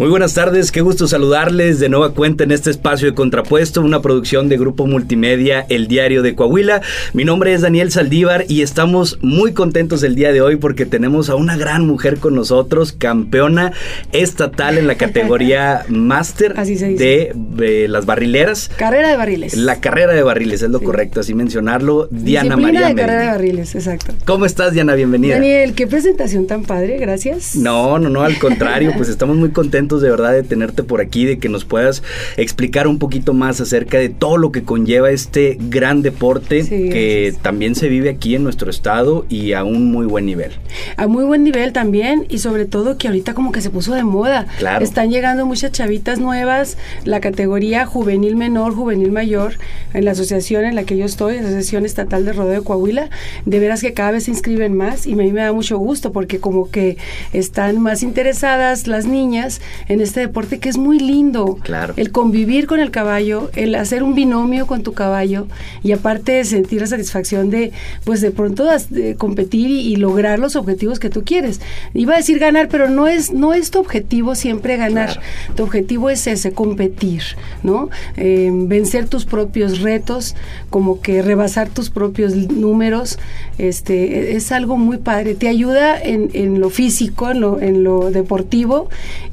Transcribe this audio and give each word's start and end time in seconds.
Muy 0.00 0.08
buenas 0.08 0.32
tardes, 0.32 0.72
qué 0.72 0.80
gusto 0.80 1.06
saludarles 1.06 1.78
de 1.78 1.90
nueva 1.90 2.14
cuenta 2.14 2.42
en 2.42 2.52
este 2.52 2.70
espacio 2.70 3.06
de 3.06 3.14
Contrapuesto, 3.14 3.82
una 3.82 4.00
producción 4.00 4.48
de 4.48 4.56
Grupo 4.56 4.86
Multimedia 4.86 5.66
El 5.68 5.88
Diario 5.88 6.22
de 6.22 6.34
Coahuila. 6.34 6.80
Mi 7.12 7.26
nombre 7.26 7.52
es 7.52 7.60
Daniel 7.60 7.92
Saldívar 7.92 8.46
y 8.48 8.62
estamos 8.62 9.18
muy 9.20 9.52
contentos 9.52 10.02
el 10.02 10.14
día 10.14 10.32
de 10.32 10.40
hoy 10.40 10.56
porque 10.56 10.86
tenemos 10.86 11.28
a 11.28 11.34
una 11.34 11.58
gran 11.58 11.86
mujer 11.86 12.16
con 12.16 12.34
nosotros, 12.34 12.92
campeona 12.92 13.74
estatal 14.12 14.78
en 14.78 14.86
la 14.86 14.94
categoría 14.94 15.84
máster 15.90 16.54
de, 16.54 17.32
de, 17.34 17.86
las 17.86 18.06
barrileras. 18.06 18.70
Carrera 18.78 19.10
de 19.10 19.16
barriles. 19.18 19.54
La 19.54 19.82
carrera 19.82 20.14
de 20.14 20.22
barriles, 20.22 20.62
es 20.62 20.70
lo 20.70 20.80
correcto, 20.80 21.20
así 21.20 21.34
mencionarlo. 21.34 22.08
Diana 22.10 22.56
María 22.56 22.88
de 22.88 22.94
carrera 22.94 23.20
de 23.20 23.26
barriles, 23.26 23.74
exacto. 23.74 24.14
¿Cómo 24.24 24.46
estás, 24.46 24.72
Diana? 24.72 24.94
Bienvenida. 24.94 25.34
Daniel, 25.34 25.74
qué 25.74 25.86
presentación 25.86 26.46
tan 26.46 26.62
padre, 26.62 26.96
gracias. 26.96 27.54
No, 27.54 27.98
no, 27.98 28.08
no, 28.08 28.22
al 28.22 28.38
contrario, 28.38 28.94
pues 28.96 29.10
estamos 29.10 29.36
muy 29.36 29.50
contentos 29.50 29.89
de 29.98 30.10
verdad 30.10 30.32
de 30.32 30.42
tenerte 30.42 30.82
por 30.82 31.00
aquí, 31.00 31.24
de 31.24 31.38
que 31.38 31.48
nos 31.48 31.64
puedas 31.64 32.02
explicar 32.36 32.86
un 32.86 32.98
poquito 32.98 33.34
más 33.34 33.60
acerca 33.60 33.98
de 33.98 34.08
todo 34.08 34.36
lo 34.36 34.52
que 34.52 34.62
conlleva 34.62 35.10
este 35.10 35.56
gran 35.58 36.02
deporte 36.02 36.64
que 36.68 37.34
también 37.42 37.74
se 37.74 37.88
vive 37.88 38.10
aquí 38.10 38.34
en 38.34 38.44
nuestro 38.44 38.70
estado 38.70 39.26
y 39.28 39.52
a 39.52 39.64
un 39.64 39.90
muy 39.90 40.06
buen 40.06 40.26
nivel. 40.26 40.52
A 40.96 41.06
muy 41.06 41.24
buen 41.24 41.42
nivel 41.42 41.72
también 41.72 42.26
y 42.28 42.38
sobre 42.38 42.66
todo 42.66 42.98
que 42.98 43.08
ahorita 43.08 43.34
como 43.34 43.52
que 43.52 43.60
se 43.60 43.70
puso 43.70 43.94
de 43.94 44.04
moda. 44.04 44.46
Claro. 44.58 44.84
Están 44.84 45.10
llegando 45.10 45.46
muchas 45.46 45.72
chavitas 45.72 46.20
nuevas, 46.20 46.76
la 47.04 47.20
categoría 47.20 47.86
juvenil 47.86 48.36
menor, 48.36 48.74
juvenil 48.74 49.10
mayor, 49.10 49.54
en 49.94 50.04
la 50.04 50.12
asociación 50.12 50.64
en 50.64 50.74
la 50.74 50.84
que 50.84 50.96
yo 50.96 51.04
estoy, 51.04 51.36
la 51.36 51.42
Asociación 51.42 51.84
Estatal 51.84 52.24
de 52.24 52.32
Rodeo 52.32 52.60
de 52.60 52.64
Coahuila, 52.64 53.10
de 53.46 53.58
veras 53.58 53.80
que 53.80 53.94
cada 53.94 54.12
vez 54.12 54.24
se 54.24 54.30
inscriben 54.30 54.76
más 54.76 55.06
y 55.06 55.14
a 55.14 55.16
mí 55.16 55.32
me 55.32 55.40
da 55.40 55.52
mucho 55.52 55.78
gusto 55.78 56.12
porque 56.12 56.40
como 56.40 56.70
que 56.70 56.96
están 57.32 57.80
más 57.80 58.02
interesadas 58.02 58.86
las 58.86 59.06
niñas 59.06 59.60
en 59.88 60.00
este 60.00 60.20
deporte 60.20 60.58
que 60.58 60.68
es 60.68 60.78
muy 60.78 60.98
lindo. 60.98 61.58
Claro. 61.62 61.94
El 61.96 62.10
convivir 62.10 62.66
con 62.66 62.80
el 62.80 62.90
caballo, 62.90 63.50
el 63.54 63.74
hacer 63.74 64.02
un 64.02 64.14
binomio 64.14 64.66
con 64.66 64.82
tu 64.82 64.92
caballo 64.92 65.46
y 65.82 65.92
aparte 65.92 66.32
de 66.32 66.44
sentir 66.44 66.80
la 66.80 66.86
satisfacción 66.86 67.50
de, 67.50 67.72
pues 68.04 68.20
de 68.20 68.30
pronto 68.30 68.68
de 68.90 69.14
competir 69.16 69.70
y, 69.70 69.96
lograr 70.00 70.38
los 70.38 70.56
objetivos 70.56 70.98
que 70.98 71.10
tú 71.10 71.24
quieres. 71.24 71.60
Iba 71.92 72.14
a 72.14 72.16
decir 72.16 72.38
ganar, 72.38 72.68
pero 72.68 72.88
no 72.88 73.06
es, 73.06 73.32
no 73.32 73.52
es 73.52 73.70
tu 73.70 73.80
objetivo 73.80 74.34
siempre 74.34 74.76
ganar. 74.76 75.20
Tu 75.56 75.62
objetivo 75.62 76.08
es 76.08 76.26
ese, 76.26 76.52
competir, 76.52 77.22
¿no? 77.62 77.90
Eh, 78.16 78.50
vencer 78.50 79.08
tus 79.08 79.26
propios 79.26 79.80
retos, 79.80 80.36
como 80.70 81.00
que 81.00 81.20
rebasar 81.20 81.68
tus 81.68 81.90
propios 81.90 82.34
números, 82.34 83.18
este, 83.58 84.36
es 84.36 84.52
algo 84.52 84.78
muy 84.78 84.98
padre. 84.98 85.34
Te 85.34 85.48
ayuda 85.48 86.00
en, 86.00 86.30
en 86.32 86.60
lo 86.60 86.70
físico, 86.70 87.30
en 87.30 87.40
lo, 87.40 87.60
en 87.60 87.84
lo 87.84 88.10
deportivo, 88.10 88.88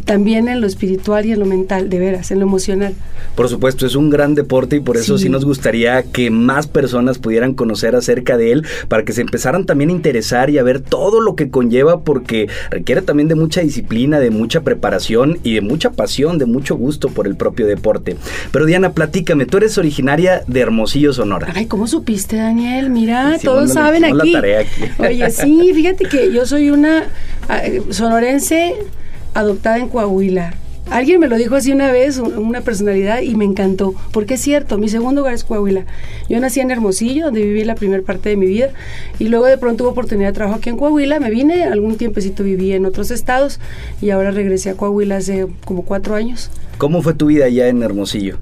también 0.05 0.36
en 0.37 0.61
lo 0.61 0.67
espiritual 0.67 1.25
y 1.25 1.31
en 1.31 1.39
lo 1.39 1.45
mental, 1.45 1.89
de 1.89 1.99
veras, 1.99 2.31
en 2.31 2.39
lo 2.39 2.45
emocional. 2.45 2.93
Por 3.35 3.49
supuesto, 3.49 3.85
es 3.85 3.95
un 3.95 4.09
gran 4.09 4.35
deporte 4.35 4.77
y 4.77 4.79
por 4.79 4.97
eso 4.97 5.17
sí. 5.17 5.29
nos 5.29 5.45
gustaría 5.45 6.03
que 6.03 6.29
más 6.29 6.67
personas 6.67 7.17
pudieran 7.17 7.53
conocer 7.53 7.95
acerca 7.95 8.37
de 8.37 8.51
él, 8.51 8.65
para 8.87 9.03
que 9.05 9.13
se 9.13 9.21
empezaran 9.21 9.65
también 9.65 9.89
a 9.89 9.93
interesar 9.93 10.49
y 10.49 10.57
a 10.57 10.63
ver 10.63 10.81
todo 10.81 11.21
lo 11.21 11.35
que 11.35 11.49
conlleva, 11.49 12.01
porque 12.01 12.49
requiere 12.69 13.01
también 13.01 13.27
de 13.27 13.35
mucha 13.35 13.61
disciplina, 13.61 14.19
de 14.19 14.29
mucha 14.29 14.61
preparación 14.61 15.39
y 15.43 15.55
de 15.55 15.61
mucha 15.61 15.91
pasión, 15.91 16.37
de 16.37 16.45
mucho 16.45 16.75
gusto 16.75 17.09
por 17.09 17.27
el 17.27 17.35
propio 17.35 17.65
deporte. 17.65 18.17
Pero 18.51 18.65
Diana, 18.65 18.91
platícame, 18.91 19.45
tú 19.45 19.57
eres 19.57 19.77
originaria 19.77 20.43
de 20.47 20.59
Hermosillo, 20.59 21.13
Sonora. 21.13 21.51
Ay, 21.55 21.65
¿cómo 21.65 21.87
supiste, 21.87 22.37
Daniel? 22.37 22.89
Mira, 22.89 23.37
todos 23.43 23.73
saben 23.73 24.05
aquí. 24.05 24.31
La 24.31 24.39
tarea 24.39 24.59
aquí. 24.61 24.83
Oye, 24.99 25.29
sí, 25.31 25.71
fíjate 25.73 26.05
que 26.05 26.31
yo 26.31 26.45
soy 26.45 26.69
una 26.69 27.05
ah, 27.49 27.61
sonorense 27.89 28.75
adoptada 29.33 29.77
en 29.77 29.89
Coahuila. 29.89 30.53
Alguien 30.89 31.19
me 31.19 31.27
lo 31.27 31.35
dijo 31.35 31.55
así 31.55 31.73
una 31.73 31.91
vez, 31.91 32.17
una 32.17 32.61
personalidad, 32.61 33.19
y 33.21 33.35
me 33.35 33.43
encantó, 33.43 33.93
porque 34.13 34.35
es 34.35 34.41
cierto, 34.41 34.77
mi 34.77 34.87
segundo 34.87 35.21
hogar 35.21 35.33
es 35.33 35.43
Coahuila. 35.43 35.85
Yo 36.29 36.39
nací 36.39 36.61
en 36.61 36.71
Hermosillo, 36.71 37.25
donde 37.25 37.41
viví 37.41 37.65
la 37.65 37.75
primera 37.75 38.01
parte 38.03 38.29
de 38.29 38.37
mi 38.37 38.45
vida, 38.45 38.69
y 39.19 39.27
luego 39.27 39.47
de 39.47 39.57
pronto 39.57 39.83
hubo 39.83 39.91
oportunidad 39.91 40.29
de 40.29 40.33
trabajo 40.33 40.59
aquí 40.59 40.69
en 40.69 40.77
Coahuila, 40.77 41.19
me 41.19 41.29
vine, 41.29 41.65
algún 41.65 41.97
tiempecito 41.97 42.43
viví 42.43 42.71
en 42.71 42.85
otros 42.85 43.11
estados, 43.11 43.59
y 44.01 44.11
ahora 44.11 44.31
regresé 44.31 44.69
a 44.69 44.75
Coahuila 44.75 45.17
hace 45.17 45.47
como 45.65 45.83
cuatro 45.83 46.15
años. 46.15 46.49
¿Cómo 46.77 47.01
fue 47.01 47.13
tu 47.13 47.25
vida 47.27 47.45
allá 47.45 47.67
en 47.67 47.83
Hermosillo? 47.83 48.37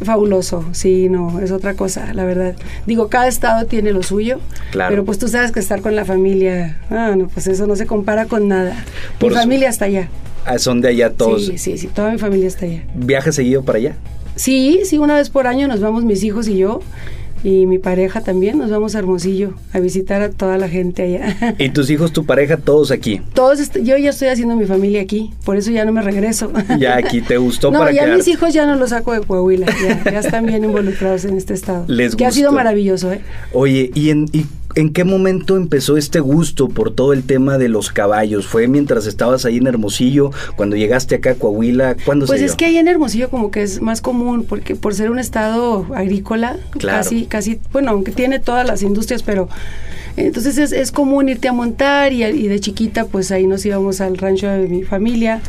fabuloso, 0.00 0.64
sí, 0.70 1.08
no, 1.08 1.40
es 1.40 1.50
otra 1.50 1.74
cosa, 1.74 2.14
la 2.14 2.24
verdad. 2.24 2.54
Digo, 2.86 3.08
cada 3.08 3.26
estado 3.26 3.66
tiene 3.66 3.92
lo 3.92 4.04
suyo, 4.04 4.38
claro. 4.70 4.90
pero 4.90 5.04
pues 5.04 5.18
tú 5.18 5.26
sabes 5.26 5.50
que 5.50 5.58
estar 5.58 5.80
con 5.80 5.96
la 5.96 6.04
familia, 6.04 6.78
ah, 6.90 7.14
no, 7.16 7.26
pues 7.26 7.48
eso 7.48 7.66
no 7.66 7.74
se 7.74 7.86
compara 7.86 8.26
con 8.26 8.46
nada. 8.46 8.84
mi 9.20 9.30
familia 9.30 9.68
está 9.68 9.86
allá. 9.86 10.08
Ah, 10.48 10.58
son 10.58 10.80
de 10.80 10.88
allá 10.88 11.12
todos. 11.12 11.46
Sí, 11.46 11.58
sí, 11.58 11.76
sí, 11.76 11.88
toda 11.88 12.10
mi 12.10 12.18
familia 12.18 12.48
está 12.48 12.64
allá. 12.64 12.84
¿Viajas 12.94 13.34
seguido 13.34 13.62
para 13.62 13.78
allá? 13.78 13.96
Sí, 14.34 14.80
sí, 14.84 14.98
una 14.98 15.16
vez 15.16 15.30
por 15.30 15.46
año 15.46 15.68
nos 15.68 15.80
vamos 15.80 16.04
mis 16.04 16.22
hijos 16.22 16.48
y 16.48 16.56
yo 16.56 16.80
y 17.44 17.66
mi 17.66 17.78
pareja 17.78 18.20
también, 18.20 18.58
nos 18.58 18.70
vamos 18.70 18.94
a 18.94 18.98
Hermosillo 18.98 19.54
a 19.72 19.78
visitar 19.78 20.22
a 20.22 20.30
toda 20.30 20.58
la 20.58 20.68
gente 20.68 21.02
allá. 21.02 21.54
¿Y 21.58 21.68
tus 21.70 21.90
hijos, 21.90 22.12
tu 22.12 22.24
pareja, 22.24 22.56
todos 22.56 22.90
aquí? 22.90 23.20
Todos, 23.34 23.70
yo 23.74 23.96
ya 23.96 24.10
estoy 24.10 24.28
haciendo 24.28 24.56
mi 24.56 24.66
familia 24.66 25.02
aquí, 25.02 25.32
por 25.44 25.56
eso 25.56 25.70
ya 25.70 25.84
no 25.84 25.92
me 25.92 26.02
regreso. 26.02 26.50
Ya 26.78 26.96
aquí 26.96 27.20
te 27.20 27.36
gustó 27.36 27.70
no, 27.72 27.78
para 27.78 27.92
ya 27.92 28.06
mis 28.06 28.26
hijos 28.28 28.52
ya 28.52 28.66
no 28.66 28.74
los 28.74 28.90
saco 28.90 29.12
de 29.12 29.20
Coahuila, 29.20 29.66
ya, 30.04 30.18
están 30.18 30.46
bien 30.46 30.64
involucrados 30.64 31.24
en 31.24 31.36
este 31.36 31.54
estado. 31.54 31.84
Les 31.88 32.16
Que 32.16 32.26
ha 32.26 32.32
sido 32.32 32.52
maravilloso, 32.52 33.12
¿eh? 33.12 33.20
Oye, 33.52 33.90
¿y 33.94 34.10
en, 34.10 34.26
y 34.32 34.46
¿En 34.78 34.92
qué 34.92 35.02
momento 35.02 35.56
empezó 35.56 35.96
este 35.96 36.20
gusto 36.20 36.68
por 36.68 36.94
todo 36.94 37.12
el 37.12 37.24
tema 37.24 37.58
de 37.58 37.68
los 37.68 37.90
caballos? 37.90 38.46
¿Fue 38.46 38.68
mientras 38.68 39.06
estabas 39.06 39.44
ahí 39.44 39.56
en 39.56 39.66
Hermosillo, 39.66 40.30
cuando 40.54 40.76
llegaste 40.76 41.16
acá 41.16 41.30
a 41.30 41.34
Coahuila? 41.34 41.96
¿Cuándo 42.04 42.26
pues 42.26 42.38
se 42.38 42.46
es 42.46 42.54
que 42.54 42.66
ahí 42.66 42.76
en 42.76 42.86
Hermosillo 42.86 43.28
como 43.28 43.50
que 43.50 43.64
es 43.64 43.82
más 43.82 44.00
común, 44.00 44.44
porque 44.48 44.76
por 44.76 44.94
ser 44.94 45.10
un 45.10 45.18
estado 45.18 45.84
agrícola, 45.96 46.58
casi, 46.80 47.26
casi, 47.26 47.58
bueno, 47.72 47.90
aunque 47.90 48.12
tiene 48.12 48.38
todas 48.38 48.64
las 48.68 48.82
industrias, 48.82 49.24
pero 49.24 49.48
entonces 50.16 50.58
es, 50.58 50.70
es 50.70 50.92
común 50.92 51.28
irte 51.28 51.48
a 51.48 51.52
montar 51.52 52.12
y, 52.12 52.22
y, 52.22 52.46
de 52.46 52.60
chiquita 52.60 53.06
pues 53.06 53.32
ahí 53.32 53.48
nos 53.48 53.66
íbamos 53.66 54.00
al 54.00 54.16
rancho 54.16 54.46
de 54.46 54.68
mi 54.68 54.84
familia 54.84 55.40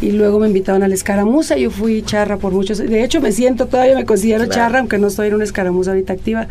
y 0.00 0.12
luego 0.12 0.38
me 0.38 0.46
invitaron 0.46 0.84
a 0.84 0.88
la 0.88 0.94
escaramuza, 0.94 1.56
yo 1.56 1.72
fui 1.72 2.02
charra 2.02 2.36
por 2.36 2.52
muchos, 2.52 2.78
de 2.78 3.02
hecho 3.02 3.20
me 3.20 3.32
siento, 3.32 3.66
todavía 3.66 3.96
me 3.96 4.04
considero 4.04 4.46
charra, 4.46 4.78
aunque 4.78 4.98
no 4.98 5.08
estoy 5.08 5.26
en 5.26 5.34
una 5.34 5.44
escaramuza 5.44 5.90
ahorita 5.90 6.12
activa 6.12 6.46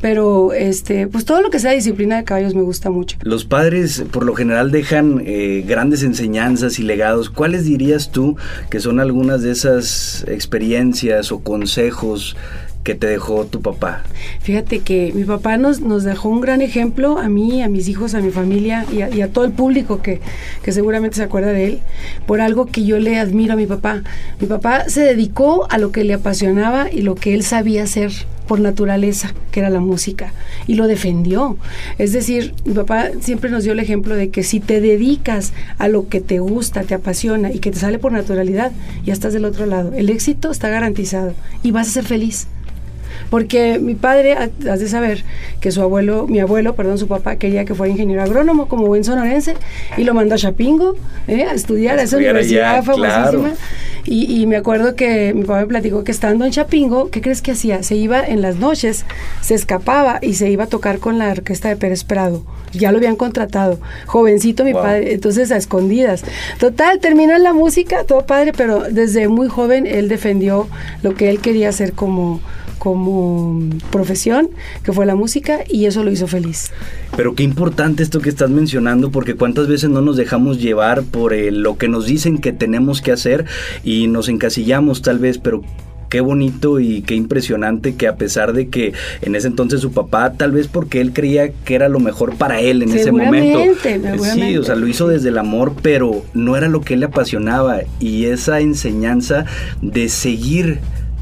pero 0.00 0.52
este 0.52 1.06
pues 1.06 1.24
todo 1.24 1.42
lo 1.42 1.50
que 1.50 1.58
sea 1.58 1.72
disciplina 1.72 2.16
de 2.16 2.24
caballos 2.24 2.54
me 2.54 2.62
gusta 2.62 2.90
mucho. 2.90 3.16
Los 3.22 3.44
padres 3.44 4.04
por 4.10 4.24
lo 4.24 4.34
general 4.34 4.70
dejan 4.70 5.22
eh, 5.24 5.64
grandes 5.66 6.02
enseñanzas 6.02 6.78
y 6.78 6.82
legados. 6.82 7.30
¿Cuáles 7.30 7.64
dirías 7.64 8.10
tú 8.10 8.36
que 8.70 8.80
son 8.80 9.00
algunas 9.00 9.42
de 9.42 9.52
esas 9.52 10.24
experiencias 10.28 11.32
o 11.32 11.40
consejos 11.40 12.36
que 12.84 12.94
te 12.94 13.06
dejó 13.06 13.44
tu 13.44 13.60
papá? 13.60 14.02
Fíjate 14.40 14.80
que 14.80 15.12
mi 15.14 15.24
papá 15.24 15.58
nos, 15.58 15.80
nos 15.80 16.02
dejó 16.02 16.30
un 16.30 16.40
gran 16.40 16.62
ejemplo 16.62 17.18
a 17.18 17.28
mí, 17.28 17.62
a 17.62 17.68
mis 17.68 17.88
hijos, 17.88 18.14
a 18.14 18.20
mi 18.20 18.30
familia 18.30 18.86
y 18.92 19.02
a, 19.02 19.10
y 19.10 19.20
a, 19.20 19.28
todo 19.28 19.44
el 19.44 19.52
público 19.52 20.00
que, 20.00 20.20
que 20.62 20.72
seguramente 20.72 21.16
se 21.16 21.22
acuerda 21.22 21.52
de 21.52 21.66
él, 21.66 21.80
por 22.26 22.40
algo 22.40 22.66
que 22.66 22.84
yo 22.84 22.98
le 22.98 23.18
admiro 23.18 23.52
a 23.52 23.56
mi 23.56 23.66
papá. 23.66 24.02
Mi 24.40 24.46
papá 24.46 24.88
se 24.88 25.02
dedicó 25.02 25.66
a 25.70 25.78
lo 25.78 25.92
que 25.92 26.04
le 26.04 26.14
apasionaba 26.14 26.90
y 26.90 27.02
lo 27.02 27.14
que 27.14 27.34
él 27.34 27.42
sabía 27.42 27.82
hacer 27.82 28.12
por 28.50 28.58
naturaleza, 28.58 29.32
que 29.52 29.60
era 29.60 29.70
la 29.70 29.78
música, 29.78 30.32
y 30.66 30.74
lo 30.74 30.88
defendió. 30.88 31.56
Es 31.98 32.12
decir, 32.12 32.52
mi 32.64 32.74
papá 32.74 33.10
siempre 33.20 33.48
nos 33.48 33.62
dio 33.62 33.74
el 33.74 33.78
ejemplo 33.78 34.16
de 34.16 34.30
que 34.30 34.42
si 34.42 34.58
te 34.58 34.80
dedicas 34.80 35.52
a 35.78 35.86
lo 35.86 36.08
que 36.08 36.20
te 36.20 36.40
gusta, 36.40 36.82
te 36.82 36.94
apasiona 36.94 37.52
y 37.52 37.60
que 37.60 37.70
te 37.70 37.78
sale 37.78 38.00
por 38.00 38.10
naturalidad, 38.10 38.72
ya 39.04 39.12
estás 39.12 39.34
del 39.34 39.44
otro 39.44 39.66
lado. 39.66 39.92
El 39.94 40.10
éxito 40.10 40.50
está 40.50 40.68
garantizado 40.68 41.32
y 41.62 41.70
vas 41.70 41.86
a 41.86 41.92
ser 41.92 42.04
feliz. 42.06 42.48
Porque 43.30 43.78
mi 43.78 43.94
padre, 43.94 44.34
has 44.34 44.80
de 44.80 44.88
saber 44.88 45.24
que 45.60 45.70
su 45.70 45.80
abuelo, 45.80 46.26
mi 46.26 46.40
abuelo, 46.40 46.74
perdón, 46.74 46.98
su 46.98 47.06
papá 47.06 47.36
quería 47.36 47.64
que 47.64 47.74
fuera 47.74 47.92
ingeniero 47.92 48.22
agrónomo 48.22 48.66
como 48.66 48.86
buen 48.86 49.04
sonorense 49.04 49.54
y 49.96 50.04
lo 50.04 50.14
mandó 50.14 50.34
a 50.34 50.38
Chapingo 50.38 50.96
eh, 51.28 51.44
a 51.44 51.54
estudiar 51.54 51.98
a 51.98 52.02
esa 52.02 52.16
universidad 52.16 52.82
famosísima. 52.82 53.52
Y, 54.06 54.40
y, 54.40 54.46
me 54.46 54.56
acuerdo 54.56 54.96
que 54.96 55.34
mi 55.34 55.42
papá 55.42 55.60
me 55.60 55.66
platicó 55.66 56.04
que 56.04 56.10
estando 56.10 56.44
en 56.44 56.52
Chapingo, 56.52 57.10
¿qué 57.10 57.20
crees 57.20 57.42
que 57.42 57.52
hacía? 57.52 57.82
Se 57.82 57.96
iba 57.96 58.26
en 58.26 58.40
las 58.40 58.56
noches, 58.56 59.04
se 59.42 59.54
escapaba 59.54 60.18
y 60.22 60.34
se 60.34 60.50
iba 60.50 60.64
a 60.64 60.66
tocar 60.68 60.98
con 60.98 61.18
la 61.18 61.30
orquesta 61.30 61.68
de 61.68 61.76
Pérez 61.76 62.04
Prado. 62.04 62.42
Ya 62.72 62.92
lo 62.92 62.98
habían 62.98 63.16
contratado. 63.16 63.78
Jovencito 64.06 64.64
mi 64.64 64.72
wow. 64.72 64.82
padre, 64.82 65.12
entonces 65.12 65.52
a 65.52 65.56
escondidas. 65.56 66.24
Total, 66.58 66.98
terminó 66.98 67.36
en 67.36 67.42
la 67.42 67.52
música, 67.52 68.04
todo 68.04 68.24
padre, 68.24 68.52
pero 68.56 68.84
desde 68.90 69.28
muy 69.28 69.48
joven 69.48 69.86
él 69.86 70.08
defendió 70.08 70.66
lo 71.02 71.14
que 71.14 71.28
él 71.28 71.40
quería 71.40 71.68
hacer 71.68 71.92
como 71.92 72.40
como 72.80 73.60
profesión, 73.92 74.48
que 74.82 74.92
fue 74.92 75.04
la 75.04 75.14
música, 75.14 75.60
y 75.68 75.84
eso 75.84 76.02
lo 76.02 76.10
hizo 76.10 76.26
feliz. 76.26 76.72
Pero 77.14 77.34
qué 77.34 77.42
importante 77.42 78.02
esto 78.02 78.20
que 78.20 78.30
estás 78.30 78.48
mencionando, 78.48 79.10
porque 79.10 79.34
cuántas 79.34 79.68
veces 79.68 79.90
no 79.90 80.00
nos 80.00 80.16
dejamos 80.16 80.60
llevar 80.60 81.02
por 81.02 81.34
el, 81.34 81.62
lo 81.62 81.76
que 81.76 81.88
nos 81.88 82.06
dicen 82.06 82.38
que 82.38 82.52
tenemos 82.52 83.02
que 83.02 83.12
hacer 83.12 83.44
y 83.84 84.06
nos 84.06 84.30
encasillamos 84.30 85.02
tal 85.02 85.18
vez, 85.18 85.36
pero 85.36 85.62
qué 86.08 86.22
bonito 86.22 86.80
y 86.80 87.02
qué 87.02 87.14
impresionante 87.14 87.94
que 87.96 88.08
a 88.08 88.16
pesar 88.16 88.54
de 88.54 88.68
que 88.68 88.94
en 89.20 89.34
ese 89.36 89.46
entonces 89.46 89.80
su 89.82 89.92
papá, 89.92 90.32
tal 90.32 90.52
vez 90.52 90.66
porque 90.66 91.02
él 91.02 91.12
creía 91.12 91.52
que 91.52 91.74
era 91.74 91.90
lo 91.90 92.00
mejor 92.00 92.34
para 92.36 92.60
él 92.60 92.82
en 92.82 92.92
ese 92.92 93.12
momento. 93.12 93.60
Sí, 94.34 94.56
o 94.56 94.64
sea, 94.64 94.74
lo 94.74 94.88
hizo 94.88 95.06
desde 95.06 95.28
el 95.28 95.36
amor, 95.36 95.74
pero 95.82 96.24
no 96.32 96.56
era 96.56 96.68
lo 96.68 96.80
que 96.80 96.94
él 96.94 97.00
le 97.00 97.06
apasionaba 97.06 97.80
y 98.00 98.24
esa 98.24 98.60
enseñanza 98.60 99.44
de 99.82 100.08
seguir 100.08 100.80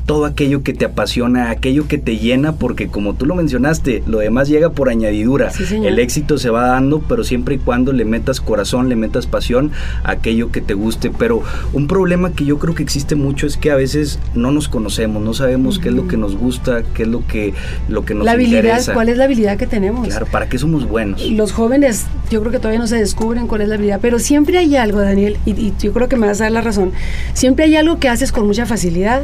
todo 0.08 0.24
aquello 0.24 0.62
que 0.62 0.72
te 0.72 0.86
apasiona, 0.86 1.50
aquello 1.50 1.86
que 1.86 1.98
te 1.98 2.16
llena, 2.16 2.52
porque 2.52 2.88
como 2.88 3.12
tú 3.12 3.26
lo 3.26 3.34
mencionaste, 3.34 4.02
lo 4.06 4.20
demás 4.20 4.48
llega 4.48 4.70
por 4.70 4.88
añadidura. 4.88 5.52
el 5.70 5.98
éxito 5.98 6.38
se 6.38 6.48
va 6.48 6.68
dando, 6.68 7.00
pero 7.00 7.24
siempre 7.24 7.56
y 7.56 7.58
cuando 7.58 7.92
le 7.92 8.06
metas 8.06 8.40
corazón, 8.40 8.88
le 8.88 8.96
metas 8.96 9.26
pasión 9.26 9.70
a 10.04 10.12
aquello 10.12 10.50
que 10.50 10.62
te 10.62 10.72
guste. 10.72 11.10
Pero 11.10 11.42
un 11.74 11.88
problema 11.88 12.32
que 12.32 12.46
yo 12.46 12.58
creo 12.58 12.74
que 12.74 12.82
existe 12.82 13.16
mucho 13.16 13.46
es 13.46 13.58
que 13.58 13.70
a 13.70 13.74
veces 13.74 14.18
no 14.34 14.50
nos 14.50 14.68
conocemos, 14.68 15.22
no 15.22 15.34
sabemos 15.34 15.78
qué 15.78 15.90
es 15.90 15.94
lo 15.94 16.08
que 16.08 16.16
nos 16.16 16.38
gusta, 16.38 16.84
qué 16.94 17.02
es 17.02 17.08
lo 17.08 17.26
que, 17.26 17.52
lo 17.90 18.06
que 18.06 18.14
nos 18.14 18.24
La 18.24 18.32
habilidad, 18.32 18.80
¿cuál 18.94 19.10
es 19.10 19.18
la 19.18 19.24
habilidad 19.24 19.58
que 19.58 19.66
tenemos? 19.66 20.08
Claro, 20.08 20.24
¿para 20.32 20.48
qué 20.48 20.56
somos 20.56 20.88
buenos? 20.88 21.22
Los 21.32 21.52
jóvenes, 21.52 22.06
yo 22.30 22.40
creo 22.40 22.50
que 22.50 22.60
todavía 22.60 22.80
no 22.80 22.86
se 22.86 22.96
descubren 22.96 23.46
cuál 23.46 23.60
es 23.60 23.68
la 23.68 23.74
habilidad, 23.74 23.98
pero 24.00 24.18
siempre 24.18 24.56
hay 24.56 24.74
algo, 24.74 25.02
Daniel, 25.02 25.36
y, 25.44 25.50
y 25.50 25.74
yo 25.78 25.92
creo 25.92 26.08
que 26.08 26.16
me 26.16 26.26
vas 26.26 26.40
a 26.40 26.44
dar 26.44 26.52
la 26.52 26.62
razón. 26.62 26.92
Siempre 27.34 27.66
hay 27.66 27.76
algo 27.76 27.98
que 27.98 28.08
haces 28.08 28.32
con 28.32 28.46
mucha 28.46 28.64
facilidad 28.64 29.20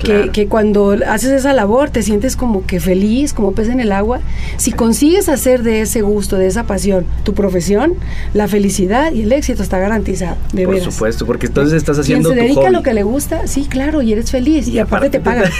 que, 0.00 0.46
cuando 0.48 0.96
haces 1.06 1.30
esa 1.30 1.52
labor 1.52 1.90
te 1.90 2.02
sientes 2.02 2.36
como 2.36 2.66
que 2.66 2.80
feliz, 2.80 3.32
como 3.32 3.52
pez 3.52 3.68
en 3.68 3.80
el 3.80 3.92
agua. 3.92 4.20
Si 4.56 4.72
consigues 4.72 5.28
hacer 5.28 5.62
de 5.62 5.82
ese 5.82 6.02
gusto, 6.02 6.36
de 6.36 6.46
esa 6.46 6.64
pasión, 6.64 7.04
tu 7.24 7.34
profesión, 7.34 7.94
la 8.34 8.48
felicidad 8.48 9.12
y 9.12 9.22
el 9.22 9.32
éxito 9.32 9.62
está 9.62 9.78
garantizado. 9.78 10.36
De 10.52 10.64
Por 10.64 10.80
supuesto, 10.80 11.26
porque 11.26 11.46
entonces 11.46 11.74
estás 11.74 11.98
haciendo. 11.98 12.30
Quien 12.30 12.40
se 12.40 12.44
dedica 12.46 12.68
a 12.68 12.70
lo 12.70 12.82
que 12.82 12.94
le 12.94 13.02
gusta, 13.02 13.46
sí, 13.46 13.66
claro, 13.68 14.02
y 14.02 14.12
eres 14.12 14.30
feliz 14.30 14.68
y, 14.68 14.78
aparte, 14.78 15.10
te 15.10 15.20
pagan. 15.20 15.50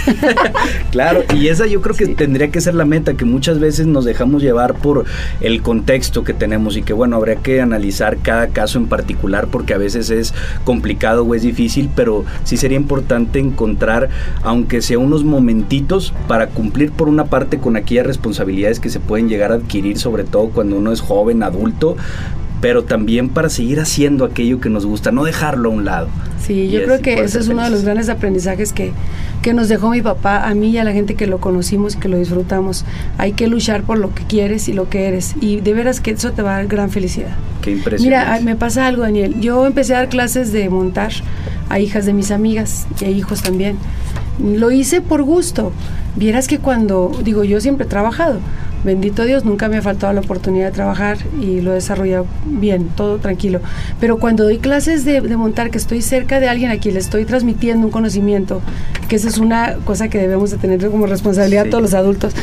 claro, 0.91 1.23
y 1.35 1.47
esa 1.47 1.67
yo 1.67 1.81
creo 1.81 1.95
que 1.95 2.07
tendría 2.07 2.49
que 2.49 2.61
ser 2.61 2.75
la 2.75 2.85
meta, 2.85 3.13
que 3.13 3.25
muchas 3.25 3.59
veces 3.59 3.87
nos 3.87 4.05
dejamos 4.05 4.41
llevar 4.41 4.75
por 4.75 5.05
el 5.41 5.61
contexto 5.61 6.23
que 6.23 6.33
tenemos 6.33 6.77
y 6.77 6.83
que 6.83 6.93
bueno, 6.93 7.15
habría 7.15 7.35
que 7.37 7.61
analizar 7.61 8.17
cada 8.17 8.47
caso 8.47 8.77
en 8.77 8.87
particular 8.87 9.47
porque 9.47 9.73
a 9.73 9.77
veces 9.77 10.09
es 10.09 10.33
complicado 10.63 11.23
o 11.23 11.35
es 11.35 11.41
difícil, 11.41 11.89
pero 11.95 12.25
sí 12.43 12.57
sería 12.57 12.77
importante 12.77 13.39
encontrar 13.39 14.09
aunque 14.43 14.81
sea 14.81 14.99
unos 14.99 15.23
momentitos, 15.23 16.13
para 16.27 16.47
cumplir 16.47 16.91
por 16.91 17.07
una 17.07 17.25
parte 17.25 17.59
con 17.59 17.75
aquellas 17.75 18.05
responsabilidades 18.05 18.79
que 18.79 18.89
se 18.89 18.99
pueden 18.99 19.29
llegar 19.29 19.51
a 19.51 19.55
adquirir, 19.55 19.97
sobre 19.97 20.23
todo 20.23 20.49
cuando 20.49 20.77
uno 20.77 20.91
es 20.91 21.01
joven, 21.01 21.43
adulto, 21.43 21.95
pero 22.61 22.83
también 22.83 23.29
para 23.29 23.49
seguir 23.49 23.79
haciendo 23.79 24.23
aquello 24.23 24.59
que 24.59 24.69
nos 24.69 24.85
gusta, 24.85 25.11
no 25.11 25.23
dejarlo 25.23 25.69
a 25.69 25.73
un 25.73 25.85
lado. 25.85 26.07
Sí, 26.51 26.69
yo 26.69 26.83
creo 26.83 26.99
que 26.99 27.13
ese 27.13 27.39
es 27.39 27.47
uno 27.47 27.63
de 27.63 27.69
los 27.69 27.83
grandes 27.83 28.09
aprendizajes 28.09 28.73
que, 28.73 28.91
que 29.41 29.53
nos 29.53 29.69
dejó 29.69 29.89
mi 29.89 30.01
papá, 30.01 30.49
a 30.49 30.53
mí 30.53 30.71
y 30.71 30.77
a 30.79 30.83
la 30.83 30.91
gente 30.91 31.15
que 31.15 31.25
lo 31.25 31.39
conocimos, 31.39 31.95
que 31.95 32.09
lo 32.09 32.17
disfrutamos. 32.17 32.83
Hay 33.17 33.31
que 33.31 33.47
luchar 33.47 33.83
por 33.83 33.97
lo 33.97 34.13
que 34.13 34.25
quieres 34.25 34.67
y 34.67 34.73
lo 34.73 34.89
que 34.89 35.07
eres. 35.07 35.33
Y 35.39 35.61
de 35.61 35.73
veras 35.73 36.01
que 36.01 36.11
eso 36.11 36.33
te 36.33 36.41
va 36.41 36.55
a 36.55 36.57
dar 36.57 36.67
gran 36.67 36.89
felicidad. 36.89 37.37
Qué 37.61 37.71
impresionante. 37.71 38.31
Mira, 38.33 38.41
me 38.43 38.57
pasa 38.57 38.85
algo, 38.85 39.03
Daniel. 39.03 39.39
Yo 39.39 39.65
empecé 39.65 39.95
a 39.95 39.99
dar 39.99 40.09
clases 40.09 40.51
de 40.51 40.67
montar 40.67 41.13
a 41.69 41.79
hijas 41.79 42.05
de 42.05 42.11
mis 42.11 42.31
amigas 42.31 42.85
y 42.99 43.05
a 43.05 43.09
hijos 43.09 43.41
también. 43.43 43.77
Lo 44.37 44.71
hice 44.71 44.99
por 44.99 45.23
gusto. 45.23 45.71
Vieras 46.17 46.49
que 46.49 46.59
cuando, 46.59 47.17
digo, 47.23 47.45
yo 47.45 47.61
siempre 47.61 47.85
he 47.85 47.89
trabajado, 47.89 48.41
bendito 48.83 49.25
Dios, 49.25 49.45
nunca 49.45 49.69
me 49.69 49.77
ha 49.77 49.81
faltado 49.81 50.11
la 50.13 50.21
oportunidad 50.21 50.67
de 50.67 50.71
trabajar 50.71 51.17
y 51.39 51.61
lo 51.61 51.71
he 51.71 51.75
desarrollado 51.75 52.25
bien, 52.45 52.89
todo 52.95 53.19
tranquilo. 53.19 53.61
Pero 53.99 54.17
cuando 54.17 54.43
doy 54.43 54.57
clases 54.57 55.05
de, 55.05 55.21
montar, 55.37 55.69
que 55.69 55.77
estoy 55.77 56.01
cerca 56.01 56.39
de 56.41 56.49
alguien 56.49 56.71
a 56.71 56.77
quien 56.77 56.95
le 56.95 56.99
estoy 56.99 57.23
transmitiendo 57.25 57.87
un 57.87 57.91
conocimiento, 57.91 58.61
que 59.07 59.15
esa 59.15 59.29
es 59.29 59.37
una 59.37 59.75
cosa 59.85 60.09
que 60.09 60.17
debemos 60.17 60.51
de 60.51 60.57
tener 60.57 60.89
como 60.89 61.05
responsabilidad 61.05 61.67
todos 61.67 61.81
los 61.81 61.93
adultos, 61.93 62.33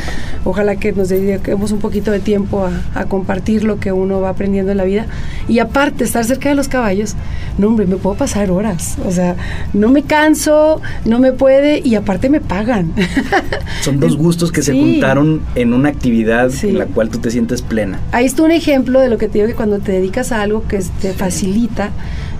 ojalá 0.45 0.77
que 0.77 0.91
nos 0.91 1.09
dediquemos 1.09 1.71
un 1.71 1.79
poquito 1.79 2.09
de 2.11 2.19
tiempo 2.19 2.65
a, 2.65 2.71
a, 2.99 3.05
compartir 3.05 3.63
lo 3.63 3.79
que 3.79 3.91
uno 3.91 4.21
va 4.21 4.29
aprendiendo 4.29 4.71
en 4.71 4.77
la 4.77 4.83
vida. 4.83 5.05
Y 5.47 5.59
aparte, 5.59 6.03
estar 6.03 6.23
cerca 6.25 6.49
de 6.49 6.55
los 6.55 6.67
caballos, 6.67 7.15
no 7.57 7.67
hombre, 7.67 7.85
me 7.85 7.97
puedo 7.97 8.15
pasar 8.15 8.49
horas, 8.49 8.97
o 9.05 9.11
sea, 9.11 9.35
no 9.73 9.89
me 9.89 10.03
canso, 10.03 10.81
no 11.05 11.19
me 11.19 11.33
puede 11.33 11.81
y 11.83 11.95
aparte 11.95 12.29
me 12.29 12.41
pagan. 12.41 12.93
Son 13.81 13.99
dos 13.99 14.17
gustos 14.17 14.51
que 14.51 14.61
se 14.61 14.73
juntaron 14.73 15.41
en 15.55 15.73
una 15.73 15.89
actividad 15.89 16.51
en 16.63 16.77
la 16.77 16.85
cual 16.85 17.09
tú 17.09 17.19
te 17.19 17.31
sientes 17.31 17.61
plena. 17.61 17.99
Ahí 18.11 18.25
está 18.25 18.43
un 18.43 18.51
ejemplo 18.51 18.99
de 18.99 19.09
lo 19.09 19.17
que 19.17 19.27
te 19.27 19.39
digo 19.39 19.47
que 19.47 19.55
cuando 19.55 19.79
te 19.79 19.91
dedicas 19.91 20.31
a 20.31 20.41
algo 20.41 20.67
que 20.67 20.79
te 21.01 21.13
facilita, 21.13 21.91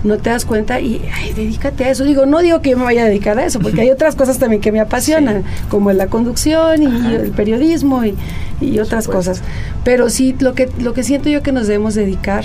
no 0.04 0.18
te 0.18 0.30
das 0.30 0.44
cuenta 0.44 0.80
y 0.80 1.02
ay, 1.12 1.32
dedícate 1.32 1.84
a 1.84 1.90
eso. 1.90 2.04
Digo, 2.04 2.26
no 2.26 2.40
digo 2.40 2.60
que 2.60 2.70
yo 2.70 2.78
me 2.78 2.84
vaya 2.84 3.02
a 3.02 3.06
dedicar 3.06 3.38
a 3.38 3.44
eso, 3.44 3.60
porque 3.60 3.82
hay 3.82 3.90
otras 3.90 4.16
cosas 4.16 4.38
también 4.38 4.60
que 4.60 4.72
me 4.72 4.80
apasionan, 4.80 5.44
como 5.68 5.92
la 5.92 6.06
conducción 6.06 6.82
y 6.82 7.14
el 7.14 7.30
periodismo 7.30 8.04
y, 8.04 8.14
y 8.60 8.78
otras 8.78 9.08
cosas. 9.08 9.42
Pero 9.84 10.10
sí, 10.10 10.34
lo 10.38 10.54
que, 10.54 10.68
lo 10.78 10.92
que 10.92 11.02
siento 11.02 11.28
yo 11.28 11.42
que 11.42 11.52
nos 11.52 11.66
debemos 11.66 11.94
dedicar 11.94 12.44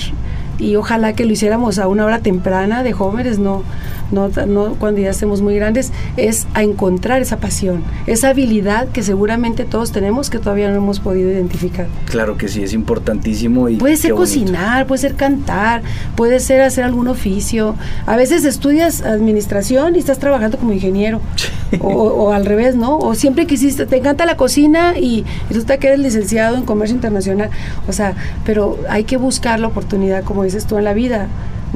y 0.57 0.75
ojalá 0.75 1.13
que 1.13 1.25
lo 1.25 1.33
hiciéramos 1.33 1.79
a 1.79 1.87
una 1.87 2.05
hora 2.05 2.19
temprana 2.19 2.83
de 2.83 2.93
jóvenes, 2.93 3.39
no, 3.39 3.63
no, 4.11 4.29
no 4.29 4.75
cuando 4.75 5.01
ya 5.01 5.09
estemos 5.09 5.41
muy 5.41 5.55
grandes, 5.55 5.91
es 6.17 6.47
a 6.53 6.63
encontrar 6.63 7.21
esa 7.21 7.37
pasión, 7.37 7.83
esa 8.07 8.29
habilidad 8.29 8.87
que 8.89 9.03
seguramente 9.03 9.65
todos 9.65 9.91
tenemos 9.91 10.29
que 10.29 10.39
todavía 10.39 10.69
no 10.69 10.77
hemos 10.77 10.99
podido 10.99 11.29
identificar. 11.29 11.87
Claro 12.09 12.37
que 12.37 12.47
sí, 12.47 12.63
es 12.63 12.73
importantísimo. 12.73 13.69
Y 13.69 13.77
puede 13.77 13.97
ser 13.97 14.13
cocinar, 14.13 14.87
puede 14.87 15.01
ser 15.01 15.15
cantar, 15.15 15.81
puede 16.15 16.39
ser 16.39 16.61
hacer 16.61 16.83
algún 16.83 17.07
oficio. 17.07 17.75
A 18.05 18.15
veces 18.15 18.45
estudias 18.45 19.01
administración 19.01 19.95
y 19.95 19.99
estás 19.99 20.19
trabajando 20.19 20.57
como 20.57 20.73
ingeniero. 20.73 21.21
O, 21.81 22.31
al 22.31 22.45
revés, 22.45 22.75
¿no? 22.75 22.97
O 22.97 23.15
siempre 23.15 23.47
quisiste, 23.47 23.85
te 23.85 23.97
encanta 23.97 24.25
la 24.25 24.37
cocina 24.37 24.97
y, 24.97 25.25
y 25.49 25.53
resulta 25.53 25.77
que 25.77 25.87
eres 25.87 25.99
licenciado 25.99 26.55
en 26.55 26.63
comercio 26.63 26.95
internacional. 26.95 27.49
O 27.87 27.91
sea, 27.91 28.13
pero 28.45 28.79
hay 28.89 29.03
que 29.03 29.17
buscar 29.17 29.59
la 29.59 29.67
oportunidad, 29.67 30.23
como 30.23 30.43
dices 30.43 30.65
tú, 30.65 30.77
en 30.77 30.85
la 30.85 30.93
vida 30.93 31.27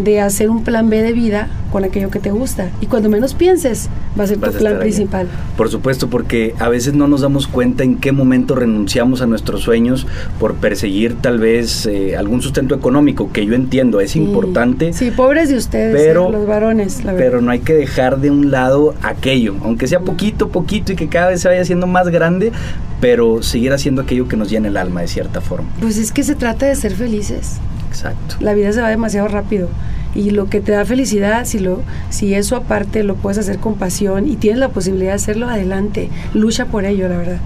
de 0.04 0.22
hacer 0.22 0.50
un 0.50 0.63
plan 0.63 0.90
B 0.90 1.01
de 1.01 1.13
vida 1.13 1.48
con 1.72 1.84
aquello 1.84 2.10
que 2.10 2.19
te 2.19 2.31
gusta. 2.31 2.69
Y 2.81 2.88
cuando 2.88 3.10
menos 3.10 3.34
pienses, 3.34 3.90
va 4.19 4.24
a 4.24 4.28
ser 4.28 4.40
tu 4.40 4.51
plan 4.51 4.80
principal. 4.80 5.28
Por 5.56 5.69
supuesto, 5.69 6.10
porque 6.10 6.56
a 6.60 6.69
veces 6.69 6.94
no 6.94 7.07
nos 7.07 7.22
damos 7.22 7.48
cuenta 7.48 7.84
en 7.84 7.98
qué 7.98 8.12
momento 8.12 8.56
renunciamos 8.56 9.22
a 9.22 9.28
nuestros 9.28 9.62
sueños 9.62 10.07
por 10.40 10.56
perseguir 10.56 11.16
tal 11.22 11.40
vez 11.40 11.86
eh, 11.86 12.18
algún 12.18 12.42
sustento 12.42 12.75
económico, 12.75 13.31
que 13.31 13.46
yo 13.46 13.54
entiendo, 13.54 14.00
es 14.00 14.16
importante. 14.16 14.94
Sí, 14.94 15.12
pobres 15.12 15.50
de 15.50 15.57
ustedes, 15.57 15.96
pero, 15.96 16.31
los 16.31 16.48
varones, 16.48 17.04
la 17.04 17.13
Pero 17.13 17.42
no 17.42 17.51
hay 17.51 17.60
que 17.60 17.74
dejar 17.74 18.19
de 18.19 18.31
un 18.31 18.51
lado 18.51 18.96
aquello, 19.01 19.56
aunque 19.63 19.88
sea 19.88 20.00
poquito, 20.00 20.50
poquito 20.50 20.94
y 20.94 20.96
que 20.96 21.07
cada 21.07 21.30
vez 21.30 21.42
se 21.42 21.48
vaya 21.48 21.62
haciendo 21.62 21.88
más 21.88 22.10
grande, 22.10 22.51
pero 23.00 23.44
seguir 23.44 23.74
haciendo 23.74 24.01
aquello 24.01 24.28
que 24.28 24.38
nos 24.38 24.50
llene 24.50 24.69
el 24.69 24.78
alma 24.78 25.01
de 25.01 25.07
cierta 25.07 25.42
forma. 25.42 25.69
Pues 25.80 25.98
es 25.98 26.12
que 26.12 26.24
se 26.24 26.36
trata 26.36 26.66
de 26.66 26.75
ser 26.75 26.94
felices. 26.94 27.60
Exacto. 27.89 28.36
La 28.39 28.53
vida 28.53 28.71
se 28.71 28.81
va 28.81 28.89
demasiado 28.89 29.27
rápido 29.27 29.68
y 30.15 30.31
lo 30.31 30.50
que 30.50 30.60
te 30.60 30.72
da 30.72 30.86
felicidad, 30.86 31.46
si 31.46 31.60
lo 31.60 31.81
si 32.10 32.34
eso 32.34 32.55
aparte 32.55 33.03
lo 33.03 33.15
puedes 33.15 33.38
hacer 33.38 33.60
con 33.60 33.75
pasión 33.75 34.27
y 34.27 34.36
tienes 34.36 34.60
la 34.60 34.69
posibilidad 34.69 35.12
de 35.12 35.15
hacerlo, 35.15 35.48
adelante, 35.48 36.10
lucha 36.34 36.65
por 36.65 36.86
ello, 36.86 37.08
la 37.08 37.17
verdad. 37.17 37.38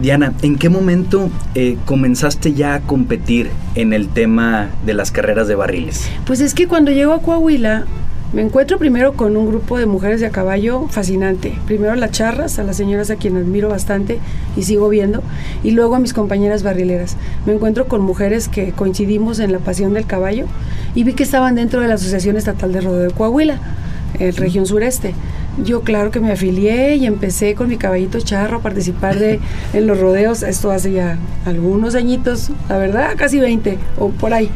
Diana, 0.00 0.32
¿en 0.42 0.56
qué 0.56 0.68
momento 0.68 1.30
eh, 1.54 1.76
comenzaste 1.84 2.52
ya 2.54 2.74
a 2.74 2.80
competir 2.80 3.50
en 3.74 3.92
el 3.92 4.08
tema 4.08 4.70
de 4.84 4.94
las 4.94 5.10
carreras 5.10 5.48
de 5.48 5.54
barriles? 5.54 6.08
Pues 6.26 6.40
es 6.40 6.54
que 6.54 6.66
cuando 6.68 6.90
llego 6.90 7.12
a 7.12 7.20
Coahuila, 7.20 7.84
me 8.34 8.42
encuentro 8.42 8.78
primero 8.78 9.12
con 9.12 9.36
un 9.36 9.46
grupo 9.46 9.78
de 9.78 9.86
mujeres 9.86 10.20
de 10.20 10.26
a 10.26 10.30
caballo 10.30 10.88
fascinante. 10.88 11.56
Primero 11.66 11.94
las 11.94 12.10
charras, 12.10 12.58
a 12.58 12.64
las 12.64 12.76
señoras 12.76 13.08
a 13.10 13.16
quienes 13.16 13.44
admiro 13.44 13.68
bastante 13.68 14.18
y 14.56 14.64
sigo 14.64 14.88
viendo, 14.88 15.22
y 15.62 15.70
luego 15.70 15.94
a 15.94 16.00
mis 16.00 16.12
compañeras 16.12 16.64
barrileras. 16.64 17.16
Me 17.46 17.52
encuentro 17.52 17.86
con 17.86 18.00
mujeres 18.00 18.48
que 18.48 18.72
coincidimos 18.72 19.38
en 19.38 19.52
la 19.52 19.60
pasión 19.60 19.94
del 19.94 20.06
caballo 20.06 20.46
y 20.96 21.04
vi 21.04 21.12
que 21.12 21.22
estaban 21.22 21.54
dentro 21.54 21.80
de 21.80 21.86
la 21.86 21.94
Asociación 21.94 22.36
Estatal 22.36 22.72
de 22.72 22.80
Rodeo 22.80 23.08
de 23.08 23.14
Coahuila, 23.14 23.60
en 24.18 24.34
región 24.34 24.66
sureste. 24.66 25.14
Yo 25.62 25.82
claro 25.82 26.10
que 26.10 26.18
me 26.18 26.32
afilié 26.32 26.96
y 26.96 27.06
empecé 27.06 27.54
con 27.54 27.68
mi 27.68 27.76
caballito 27.76 28.20
charro 28.20 28.58
a 28.58 28.60
participar 28.60 29.18
de, 29.18 29.38
en 29.72 29.86
los 29.86 30.00
rodeos, 30.00 30.42
esto 30.42 30.72
hace 30.72 30.92
ya 30.92 31.16
algunos 31.44 31.94
añitos, 31.94 32.50
la 32.68 32.78
verdad, 32.78 33.12
casi 33.16 33.38
20 33.38 33.78
o 33.98 34.08
por 34.08 34.34
ahí. 34.34 34.50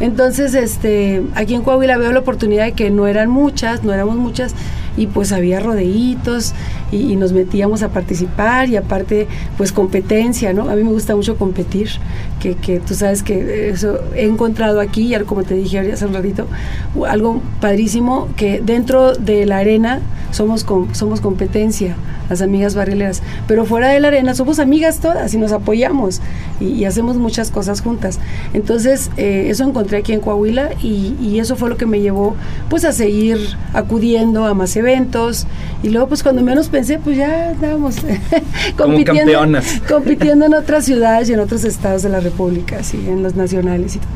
Entonces, 0.00 0.54
este, 0.54 1.22
aquí 1.34 1.54
en 1.54 1.62
Coahuila 1.62 1.98
veo 1.98 2.10
la 2.10 2.20
oportunidad 2.20 2.64
de 2.64 2.72
que 2.72 2.90
no 2.90 3.06
eran 3.06 3.30
muchas, 3.30 3.84
no 3.84 3.92
éramos 3.92 4.16
muchas, 4.16 4.54
y 4.96 5.06
pues 5.06 5.32
había 5.32 5.60
rodeitos 5.60 6.54
y, 6.92 7.16
nos 7.16 7.32
metíamos 7.32 7.82
a 7.82 7.90
participar 7.90 8.68
y 8.68 8.76
aparte 8.76 9.26
pues 9.58 9.72
competencia, 9.72 10.52
¿no? 10.52 10.70
A 10.70 10.74
mí 10.74 10.82
me 10.82 10.90
gusta 10.90 11.14
mucho 11.14 11.36
competir, 11.36 11.90
que, 12.40 12.54
que 12.54 12.80
tú 12.80 12.94
sabes 12.94 13.22
que 13.22 13.68
eso 13.68 14.00
he 14.14 14.24
encontrado 14.24 14.80
aquí, 14.80 15.14
como 15.26 15.42
te 15.42 15.54
dije 15.54 15.92
hace 15.92 16.06
un 16.06 16.14
ratito, 16.14 16.46
algo 17.06 17.42
padrísimo, 17.60 18.28
que 18.36 18.60
dentro 18.60 19.14
de 19.14 19.44
la 19.46 19.58
arena 19.58 20.00
somos, 20.30 20.64
somos 20.92 21.20
competencia, 21.20 21.96
las 22.28 22.42
amigas 22.42 22.74
barrileras, 22.74 23.22
pero 23.48 23.64
fuera 23.64 23.88
de 23.88 24.00
la 24.00 24.08
arena 24.08 24.34
somos 24.34 24.60
amigas 24.60 25.00
todas 25.00 25.34
y 25.34 25.38
nos 25.38 25.52
apoyamos 25.52 26.20
y, 26.60 26.84
hacemos 26.84 27.16
muchas 27.16 27.50
cosas 27.50 27.80
juntas. 27.80 28.18
Entonces, 28.54 29.10
eh, 29.16 29.46
eso 29.48 29.64
encontré 29.64 29.98
aquí 29.98 30.12
en 30.12 30.20
Coahuila 30.20 30.70
y, 30.82 31.14
y, 31.20 31.40
eso 31.40 31.56
fue 31.56 31.68
lo 31.68 31.76
que 31.76 31.86
me 31.86 32.00
llevó 32.00 32.36
pues 32.68 32.84
a 32.84 32.92
seguir 32.92 33.38
acudiendo 33.74 34.46
a 34.46 34.54
Maceo 34.54 34.79
eventos 34.80 35.46
y 35.82 35.90
luego 35.90 36.08
pues 36.08 36.22
cuando 36.22 36.42
menos 36.42 36.68
pensé 36.68 36.98
pues 36.98 37.16
ya 37.16 37.52
estábamos 37.52 37.96
compitiendo, 38.76 39.60
compitiendo 39.88 40.46
en 40.46 40.54
otras 40.54 40.84
ciudades 40.84 41.30
y 41.30 41.34
en 41.34 41.40
otros 41.40 41.64
estados 41.64 42.02
de 42.02 42.08
la 42.08 42.20
República, 42.20 42.82
sí, 42.82 43.04
en 43.08 43.22
los 43.22 43.34
nacionales 43.34 43.96
y 43.96 43.98
todo. 43.98 44.08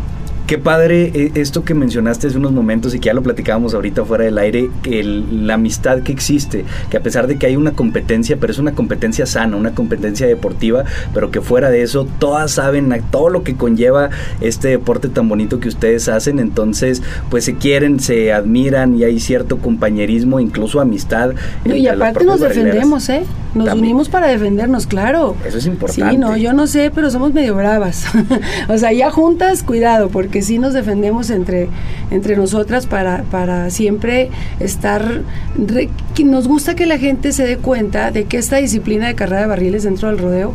Qué 0.47 0.59
padre 0.59 1.11
eh, 1.15 1.33
esto 1.37 1.65
que 1.65 1.73
mencionaste 1.73 2.27
hace 2.27 2.37
unos 2.37 2.53
momentos 2.53 2.95
y 2.95 2.99
que 2.99 3.07
ya 3.07 3.15
lo 3.15 3.23
platicábamos 3.23 3.73
ahorita 3.73 4.05
fuera 4.05 4.25
del 4.25 4.37
aire, 4.37 4.69
la 4.85 5.55
amistad 5.55 6.01
que 6.01 6.13
existe, 6.13 6.67
que 6.91 6.99
a 6.99 7.01
pesar 7.01 7.27
de 7.27 7.39
que 7.39 7.47
hay 7.47 7.57
una 7.57 7.73
competencia, 7.73 8.37
pero 8.39 8.53
es 8.53 8.59
una 8.59 8.73
competencia 8.73 9.25
sana, 9.25 9.57
una 9.57 9.75
competencia 9.75 10.27
deportiva, 10.27 10.85
pero 11.15 11.31
que 11.31 11.41
fuera 11.41 11.71
de 11.71 11.83
eso 11.83 12.07
todas 12.19 12.51
saben 12.53 12.93
todo 13.11 13.31
lo 13.31 13.43
que 13.43 13.57
conlleva 13.57 14.11
este 14.43 14.69
deporte 14.69 15.09
tan 15.09 15.31
bonito 15.31 15.61
que 15.61 15.69
ustedes 15.69 16.09
hacen, 16.09 16.39
entonces 16.39 17.03
pues 17.31 17.45
se 17.45 17.55
quieren, 17.55 17.99
se 17.99 18.33
admiran 18.33 18.99
y 18.99 19.05
hay 19.05 19.21
cierto 19.21 19.59
compañerismo, 19.59 20.41
incluso 20.41 20.81
amistad. 20.81 21.33
y 21.65 21.87
aparte 21.87 22.25
nos 22.25 22.41
defendemos, 22.41 23.09
¿eh? 23.09 23.25
Nos 23.55 23.73
unimos 23.73 24.09
para 24.09 24.27
defendernos, 24.27 24.87
claro. 24.87 25.37
Eso 25.47 25.59
es 25.59 25.67
importante. 25.67 26.13
Sí, 26.13 26.19
no, 26.19 26.37
yo 26.37 26.53
no 26.53 26.67
sé, 26.67 26.91
pero 26.93 27.09
somos 27.11 27.33
medio 27.33 27.55
bravas. 27.55 28.05
o 28.69 28.77
sea, 28.79 28.93
ya 28.93 29.11
juntas, 29.11 29.63
cuidado, 29.63 30.09
porque 30.09 30.34
que 30.35 30.43
sí 30.43 30.59
nos 30.59 30.75
defendemos 30.75 31.31
entre, 31.31 31.69
entre 32.11 32.37
nosotras 32.37 32.89
para, 32.89 33.23
para 33.31 33.71
siempre 33.71 34.31
estar... 34.59 35.23
nos 36.25 36.49
gusta 36.49 36.75
que 36.75 36.87
la 36.87 36.99
gente 36.99 37.31
se 37.31 37.47
dé 37.47 37.57
cuenta 37.57 38.11
de 38.11 38.25
que 38.25 38.39
esta 38.39 38.57
disciplina 38.57 39.07
de 39.07 39.15
carrera 39.15 39.43
de 39.43 39.47
barriles 39.47 39.85
dentro 39.85 40.09
del 40.09 40.19
rodeo 40.19 40.55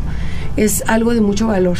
es 0.60 0.84
algo 0.86 1.14
de 1.14 1.22
mucho 1.22 1.46
valor, 1.46 1.78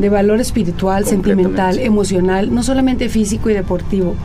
de 0.00 0.08
valor 0.08 0.40
espiritual, 0.40 1.06
sentimental, 1.06 1.78
emocional, 1.78 2.52
no 2.52 2.64
solamente 2.64 3.08
físico 3.08 3.50
y 3.50 3.54
deportivo. 3.54 4.16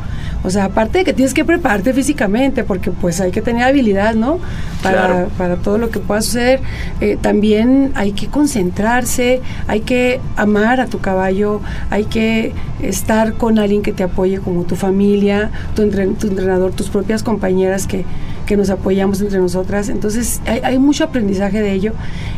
O 0.44 0.50
sea, 0.50 0.66
aparte 0.66 0.98
de 0.98 1.04
que 1.04 1.14
tienes 1.14 1.36
que 1.36 1.46
prepararte 1.46 1.94
físicamente, 1.94 2.64
porque 2.64 2.90
pues 2.90 3.22
hay 3.22 3.30
que 3.30 3.44
tener 3.44 3.62
habilidad, 3.62 4.16
¿no? 4.16 4.40
Para, 4.82 5.28
para 5.38 5.58
todo 5.58 5.78
lo 5.78 5.92
que 5.92 6.00
pueda 6.00 6.24
suceder. 6.24 6.62
Eh, 7.00 7.16
también 7.22 7.92
hay 7.94 8.14
que 8.14 8.26
concentrarse, 8.26 9.42
hay 9.68 9.82
que 9.82 10.20
amar 10.36 10.82
a 10.82 10.88
tu 10.88 10.98
caballo, 10.98 11.62
hay 11.92 12.06
que 12.06 12.54
estar 12.82 13.34
con 13.34 13.60
alguien 13.60 13.84
que 13.84 13.92
te 13.92 14.02
apoye 14.02 14.40
como 14.40 14.64
tu 14.64 14.76
familia, 14.76 15.52
tu, 15.76 15.88
tu 15.88 16.28
entrenador, 16.28 16.72
tus 16.72 16.90
propias 16.90 17.22
compañeras 17.22 17.86
que, 17.86 18.04
que 18.52 18.58
nos 18.58 18.70
apoyamos 18.70 19.22
entre 19.22 19.40
nosotras. 19.40 19.88
Entonces 19.88 20.42
hay, 20.46 20.60
hay, 20.62 20.78
mucho 20.78 21.06
aprendizaje 21.06 21.62
de 21.62 21.72
ello 21.72 21.94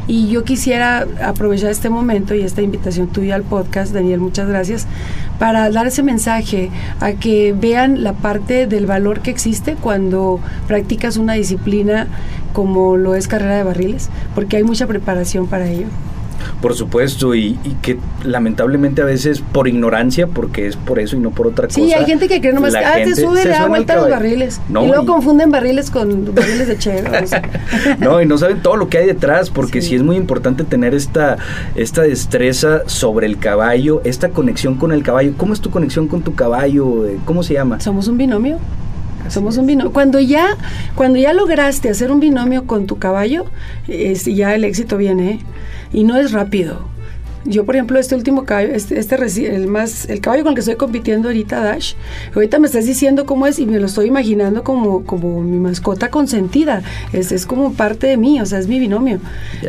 y 0.06 0.28
yo 0.28 0.44
quisiera 0.44 1.08
aprovechar 1.24 1.72
este 1.72 1.90
momento 1.90 2.36
y 2.36 2.44
esta 2.44 2.62
invitación 2.62 3.08
tuya 3.08 3.34
al 3.34 3.42
podcast, 3.42 3.96
Daniel, 3.96 4.20
muchas 4.20 4.48
gracias, 4.48 4.86
para 5.40 5.72
dar 5.72 5.88
ese 5.88 6.04
mensaje 6.04 6.70
a 7.00 7.14
que 7.14 7.56
vean 7.60 8.04
la 8.04 8.14
parte 8.14 8.68
del 8.68 8.86
valor 8.86 9.22
que 9.22 9.32
existe 9.32 9.74
cuando 9.74 10.40
practicas 10.68 11.18
una 11.18 11.34
disciplina 11.34 12.06
como 12.54 12.96
lo 12.96 13.16
es 13.16 13.28
carrera 13.28 13.56
de 13.56 13.64
barriles, 13.64 14.12
porque 14.36 14.58
hay 14.58 14.64
mucha 14.64 14.86
preparación 14.86 15.48
para 15.48 15.68
ello. 15.68 15.88
Por 16.62 16.76
supuesto, 16.76 17.36
y, 17.36 17.58
que 17.82 17.98
lamentablemente 18.24 19.02
a 19.02 19.06
veces 19.06 19.42
por 19.42 19.68
ignorancia, 19.68 20.28
porque 20.28 20.68
es 20.68 20.76
por 20.76 21.00
eso 21.00 21.16
y 21.16 21.20
no 21.20 21.32
por 21.32 21.48
otra 21.48 21.68
cosa. 21.68 21.80
Sí, 21.80 21.94
hay 21.94 22.06
gente 22.06 22.28
que 22.28 22.40
cree 22.40 22.54
nomás, 22.54 22.76
ah, 22.76 22.96
te 23.04 23.16
sube, 23.16 23.46
da 23.46 23.68
vuelta 23.68 23.96
los 23.96 24.10
barriles. 24.10 24.62
y 24.70 24.74
luego 24.74 25.06
confunden 25.06 25.52
barriles 25.52 25.92
con 25.92 26.34
barriles 26.34 26.68
de 26.68 26.78
chero. 26.78 27.12
no, 28.00 28.22
y 28.22 28.26
no 28.26 28.38
saben 28.38 28.62
todo 28.62 28.78
lo 28.78 28.90
que 28.90 29.00
hay 29.00 29.08
detrás, 29.08 29.50
porque 29.50 29.82
sí. 29.82 29.96
es 29.96 30.04
muy 30.04 30.16
importante 30.16 30.64
tener 30.64 30.94
esta, 30.94 31.38
esta 31.76 32.02
destreza 32.04 32.82
sobre 32.88 33.28
el 33.28 33.38
caballo, 33.38 34.02
esta 34.04 34.30
conexión 34.30 34.76
con 34.76 34.92
el 34.92 35.04
caballo. 35.04 35.34
¿Cómo 35.38 35.54
es 35.54 35.62
tu 35.62 35.70
conexión 35.70 36.08
con 36.08 36.22
tu 36.22 36.36
caballo? 36.36 37.06
¿Cómo 37.26 37.44
se 37.44 37.54
llama? 37.54 37.80
Somos 37.80 38.08
un 38.08 38.18
binomio. 38.18 38.60
Somos 39.30 39.58
un 39.58 39.66
binomio. 39.66 39.92
Cuando 39.92 40.20
ya, 40.20 40.58
cuando 40.96 41.20
ya 41.20 41.34
lograste 41.34 41.90
hacer 41.90 42.12
un 42.12 42.20
binomio 42.20 42.66
con 42.68 42.88
tu 42.88 43.00
caballo, 43.00 43.46
ya 43.88 44.56
el 44.56 44.64
éxito 44.64 44.98
viene. 44.98 45.32
¿eh? 45.32 45.40
y 45.94 46.04
no 46.04 46.18
es 46.18 46.32
rápido. 46.32 46.92
Yo, 47.46 47.66
por 47.66 47.76
ejemplo, 47.76 48.00
este 48.00 48.16
último 48.16 48.46
caballo, 48.46 48.74
este, 48.74 48.98
este 48.98 49.16
el 49.54 49.68
más, 49.68 50.10
el 50.10 50.22
caballo 50.22 50.44
con 50.44 50.52
el 50.52 50.56
que 50.56 50.62
estoy 50.62 50.78
compitiendo 50.78 51.28
ahorita, 51.28 51.60
Dash, 51.60 51.94
ahorita 52.34 52.58
me 52.58 52.68
estás 52.68 52.86
diciendo 52.86 53.26
cómo 53.26 53.48
es 53.48 53.60
y 53.60 53.66
me 53.66 53.80
lo 53.80 53.88
estoy 53.88 54.08
imaginando 54.08 54.64
como, 54.64 55.04
como 55.04 55.42
mi 55.42 55.58
mascota 55.58 56.10
consentida. 56.10 56.84
Es, 57.12 57.34
es 57.34 57.46
como 57.46 57.74
parte 57.74 58.08
de 58.08 58.16
mí, 58.16 58.40
o 58.40 58.46
sea, 58.46 58.60
es 58.60 58.68
mi 58.70 58.80
binomio. 58.80 59.20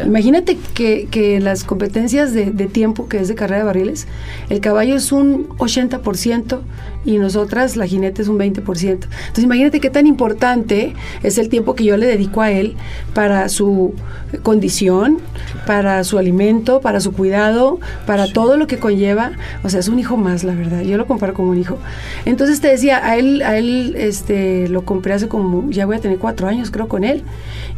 Imagínate 0.05 0.57
que, 0.73 1.09
que 1.11 1.41
las 1.41 1.65
competencias 1.65 2.33
de, 2.33 2.53
de, 2.53 2.67
tiempo, 2.67 3.09
que 3.09 3.19
es 3.19 3.27
de 3.27 3.35
carrera 3.35 3.59
de 3.59 3.65
barriles, 3.65 4.07
el 4.51 4.61
caballo 4.61 4.95
es 4.95 5.11
un 5.11 5.49
80%, 5.59 6.61
y 7.05 7.19
nosotras 7.19 7.77
la 7.77 7.87
jinete 7.87 8.23
es 8.23 8.29
un 8.29 8.39
20%. 8.39 8.65
Entonces 8.85 9.45
imagínate 9.45 9.81
qué 9.81 9.91
tan 9.91 10.07
importante 10.07 10.95
es 11.23 11.39
el 11.39 11.49
tiempo 11.49 11.75
que 11.75 11.85
yo 11.85 11.97
le 11.97 12.07
dedico 12.07 12.41
a 12.41 12.51
él 12.51 12.77
para 13.13 13.49
su 13.49 13.95
condición, 14.43 15.19
para 15.67 16.03
su 16.05 16.19
alimento, 16.19 16.81
para 16.81 17.01
su 17.01 17.13
cuidado, 17.13 17.79
para 18.07 18.33
todo 18.33 18.57
lo 18.57 18.67
que 18.67 18.79
conlleva. 18.79 19.33
O 19.63 19.69
sea, 19.69 19.81
es 19.81 19.89
un 19.89 19.99
hijo 19.99 20.17
más, 20.17 20.45
la 20.45 20.55
verdad. 20.55 20.83
Yo 20.83 20.97
lo 20.97 21.07
comparo 21.07 21.35
como 21.35 21.51
un 21.51 21.59
hijo. 21.59 21.79
Entonces 22.25 22.61
te 22.61 22.69
decía, 22.69 23.05
a 23.05 23.17
él, 23.17 23.43
a 23.43 23.59
él 23.59 23.95
este, 23.97 24.69
lo 24.69 24.85
compré 24.85 25.15
hace 25.15 25.29
como, 25.29 25.71
ya 25.71 25.87
voy 25.87 25.97
a 25.97 26.01
tener 26.01 26.19
cuatro 26.19 26.49
años 26.49 26.71
creo 26.71 26.89
con 26.89 27.05
él. 27.05 27.23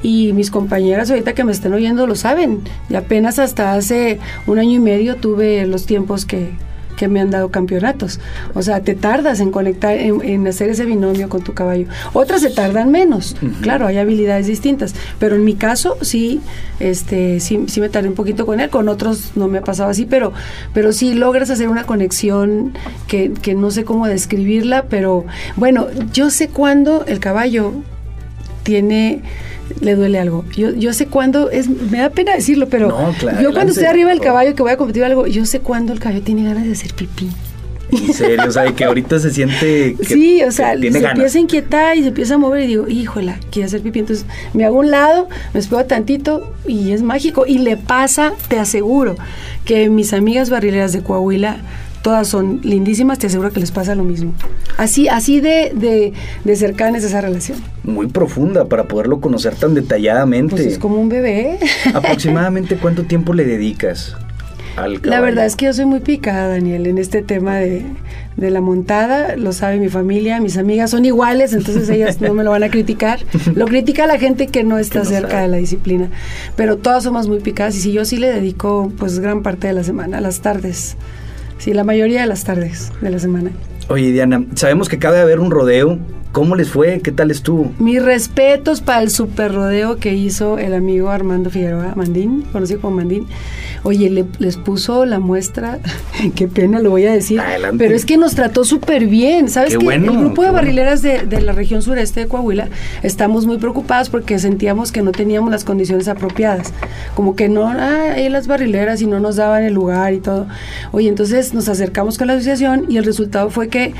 Y 0.02 0.32
mis 0.32 0.50
compañeras 0.50 1.10
ahorita 1.10 1.34
que 1.34 1.44
me 1.44 1.52
estén 1.52 1.72
oyendo 1.72 2.06
lo 2.06 2.14
saben. 2.14 2.60
Y 2.88 2.94
apenas 2.94 3.38
hasta 3.38 3.74
hace 3.74 4.18
un 4.46 4.58
año 4.58 4.72
y 4.72 4.78
medio 4.78 5.16
tuve 5.16 5.66
los 5.66 5.86
tiempos 5.86 6.24
que, 6.24 6.50
que 6.96 7.08
me 7.08 7.20
han 7.20 7.30
dado 7.30 7.50
campeonatos. 7.50 8.20
O 8.54 8.62
sea, 8.62 8.80
te 8.80 8.94
tardas 8.94 9.40
en 9.40 9.50
conectar, 9.50 9.96
en, 9.96 10.46
hacer 10.46 10.70
ese 10.70 10.84
binomio 10.84 11.28
con 11.28 11.42
tu 11.42 11.54
caballo. 11.54 11.86
Otras 12.12 12.40
se 12.40 12.50
tardan 12.50 12.90
menos, 12.90 13.36
claro, 13.60 13.86
hay 13.86 13.98
habilidades 13.98 14.46
distintas, 14.46 14.94
pero 15.18 15.36
en 15.36 15.44
mi 15.44 15.54
caso 15.54 15.96
sí, 16.00 16.40
este, 16.80 17.40
sí, 17.40 17.64
sí 17.68 17.80
me 17.80 17.88
tardé 17.88 18.08
un 18.08 18.14
poquito 18.14 18.46
con 18.46 18.60
él, 18.60 18.70
con 18.70 18.88
otros 18.88 19.32
no 19.36 19.48
me 19.48 19.58
ha 19.58 19.62
pasado 19.62 19.90
así, 19.90 20.06
pero, 20.06 20.32
pero 20.72 20.92
sí 20.92 21.14
logras 21.14 21.50
hacer 21.50 21.68
una 21.68 21.84
conexión 21.84 22.72
que, 23.06 23.32
que 23.32 23.54
no 23.54 23.70
sé 23.70 23.84
cómo 23.84 24.06
describirla, 24.06 24.84
pero 24.84 25.24
bueno, 25.56 25.86
yo 26.12 26.30
sé 26.30 26.48
cuándo 26.48 27.04
el 27.06 27.20
caballo 27.20 27.72
tiene 28.62 29.22
le 29.80 29.94
duele 29.94 30.18
algo. 30.18 30.44
Yo, 30.56 30.70
yo 30.70 30.92
sé 30.92 31.06
cuándo, 31.06 31.50
es, 31.50 31.68
me 31.68 31.98
da 31.98 32.10
pena 32.10 32.34
decirlo, 32.34 32.68
pero 32.68 32.96
yo 33.40 33.52
cuando 33.52 33.72
estoy 33.72 33.86
arriba 33.86 34.10
del 34.10 34.20
caballo 34.20 34.54
que 34.54 34.62
voy 34.62 34.72
a 34.72 34.76
competir 34.76 35.04
algo, 35.04 35.26
yo 35.26 35.44
sé 35.46 35.60
cuándo 35.60 35.92
el 35.92 36.00
caballo 36.00 36.22
tiene 36.22 36.44
ganas 36.44 36.64
de 36.64 36.72
hacer 36.72 36.92
pipí. 36.94 37.28
En 37.90 38.12
serio, 38.12 38.44
o 38.48 38.50
sea, 38.50 38.72
que 38.72 38.84
ahorita 38.84 39.18
se 39.20 39.30
siente 39.30 39.94
que, 39.96 40.04
Sí, 40.04 40.42
o 40.42 40.50
sea, 40.50 40.76
se 40.76 40.86
empieza 40.88 41.38
a 41.38 41.40
inquietar 41.40 41.96
y 41.96 42.02
se 42.02 42.08
empieza 42.08 42.34
a 42.34 42.38
mover 42.38 42.64
y 42.64 42.66
digo, 42.66 42.88
híjola, 42.88 43.38
quiere 43.50 43.66
hacer 43.66 43.80
pipí. 43.80 44.00
Entonces 44.00 44.26
me 44.54 44.64
hago 44.64 44.78
un 44.78 44.90
lado, 44.90 45.28
me 45.54 45.60
espero 45.60 45.84
tantito 45.84 46.52
y 46.66 46.90
es 46.90 47.02
mágico. 47.02 47.46
Y 47.46 47.58
le 47.58 47.76
pasa, 47.76 48.32
te 48.48 48.58
aseguro, 48.58 49.16
que 49.64 49.88
mis 49.88 50.12
amigas 50.12 50.50
barrileras 50.50 50.92
de 50.92 51.02
Coahuila 51.02 51.58
todas 52.06 52.28
son 52.28 52.60
lindísimas, 52.62 53.18
te 53.18 53.26
aseguro 53.26 53.50
que 53.50 53.58
les 53.58 53.72
pasa 53.72 53.96
lo 53.96 54.04
mismo. 54.04 54.32
Así, 54.76 55.08
así 55.08 55.40
de, 55.40 55.72
de, 55.74 56.12
de 56.44 56.54
cercana 56.54 56.98
es 56.98 57.02
esa 57.02 57.20
relación. 57.20 57.58
Muy 57.82 58.06
profunda 58.06 58.66
para 58.66 58.84
poderlo 58.84 59.20
conocer 59.20 59.56
tan 59.56 59.74
detalladamente. 59.74 60.54
Pues 60.54 60.66
es 60.66 60.78
como 60.78 61.00
un 61.00 61.08
bebé. 61.08 61.58
¿Aproximadamente 61.92 62.76
cuánto 62.80 63.02
tiempo 63.02 63.34
le 63.34 63.44
dedicas? 63.44 64.14
Al 64.76 65.00
la 65.02 65.20
verdad 65.20 65.46
es 65.46 65.56
que 65.56 65.64
yo 65.64 65.72
soy 65.72 65.86
muy 65.86 65.98
picada, 65.98 66.46
Daniel, 66.46 66.86
en 66.86 66.98
este 66.98 67.22
tema 67.22 67.56
de, 67.56 67.84
de, 68.36 68.50
la 68.52 68.60
montada. 68.60 69.34
Lo 69.34 69.52
sabe 69.52 69.80
mi 69.80 69.88
familia, 69.88 70.40
mis 70.40 70.58
amigas 70.58 70.92
son 70.92 71.04
iguales, 71.04 71.54
entonces 71.54 71.88
ellas 71.88 72.20
no 72.20 72.34
me 72.34 72.44
lo 72.44 72.52
van 72.52 72.62
a 72.62 72.68
criticar. 72.68 73.18
Lo 73.56 73.66
critica 73.66 74.06
la 74.06 74.20
gente 74.20 74.46
que 74.46 74.62
no 74.62 74.78
está 74.78 75.04
cerca 75.04 75.40
de 75.40 75.48
la 75.48 75.56
disciplina. 75.56 76.08
Pero 76.54 76.76
todas 76.76 77.02
somos 77.02 77.26
muy 77.26 77.40
picadas 77.40 77.74
y 77.74 77.80
si 77.80 77.90
yo 77.90 78.04
sí 78.04 78.16
le 78.16 78.28
dedico 78.28 78.92
pues 78.96 79.18
gran 79.18 79.42
parte 79.42 79.66
de 79.66 79.72
la 79.72 79.82
semana, 79.82 80.20
las 80.20 80.38
tardes. 80.38 80.96
Sí, 81.58 81.72
la 81.72 81.84
mayoría 81.84 82.20
de 82.20 82.26
las 82.26 82.44
tardes 82.44 82.92
de 83.00 83.10
la 83.10 83.18
semana. 83.18 83.50
Oye, 83.88 84.12
Diana, 84.12 84.44
sabemos 84.54 84.88
que 84.88 84.96
acaba 84.96 85.16
de 85.16 85.22
haber 85.22 85.40
un 85.40 85.50
rodeo. 85.50 85.98
¿Cómo 86.36 86.54
les 86.54 86.68
fue? 86.68 87.00
¿Qué 87.00 87.12
tal 87.12 87.30
estuvo? 87.30 87.72
Mis 87.78 88.02
respetos 88.02 88.82
para 88.82 89.00
el 89.00 89.08
super 89.08 89.54
rodeo 89.54 89.96
que 89.96 90.12
hizo 90.12 90.58
el 90.58 90.74
amigo 90.74 91.08
Armando 91.08 91.48
Figueroa 91.48 91.94
Mandín, 91.96 92.42
conocido 92.52 92.82
como 92.82 92.96
Mandín. 92.96 93.26
Oye, 93.84 94.10
le, 94.10 94.26
les 94.38 94.58
puso 94.58 95.06
la 95.06 95.18
muestra, 95.18 95.78
qué 96.34 96.46
pena 96.46 96.80
lo 96.80 96.90
voy 96.90 97.06
a 97.06 97.12
decir, 97.12 97.40
pero 97.78 97.94
es 97.94 98.04
que 98.04 98.18
nos 98.18 98.34
trató 98.34 98.66
súper 98.66 99.06
bien. 99.06 99.48
¿Sabes 99.48 99.78
qué? 99.78 99.86
el 99.86 100.02
grupo 100.02 100.42
de 100.42 100.50
barrileras 100.50 101.00
de, 101.00 101.20
de, 101.20 101.40
la 101.40 101.52
región 101.52 101.80
sureste 101.80 102.20
de 102.20 102.28
Coahuila 102.28 102.68
estamos 103.02 103.46
muy 103.46 103.56
preocupados 103.56 104.10
porque 104.10 104.38
sentíamos 104.38 104.92
que 104.92 105.00
no 105.00 105.12
teníamos 105.12 105.50
las 105.50 105.64
condiciones 105.64 106.06
apropiadas. 106.06 106.74
Como 107.14 107.34
que 107.34 107.48
no, 107.48 107.66
ah, 107.66 108.12
ahí 108.14 108.28
las 108.28 108.46
barrileras 108.46 109.00
y 109.00 109.06
no 109.06 109.20
nos 109.20 109.36
daban 109.36 109.62
el 109.62 109.72
lugar 109.72 110.12
y 110.12 110.18
todo. 110.18 110.46
Oye, 110.92 111.08
entonces 111.08 111.54
nos 111.54 111.70
acercamos 111.70 112.18
con 112.18 112.26
la 112.26 112.34
asociación 112.34 112.84
y 112.90 112.98
el 112.98 113.04
resultado 113.04 113.48
fue 113.48 113.68
que 113.68 113.94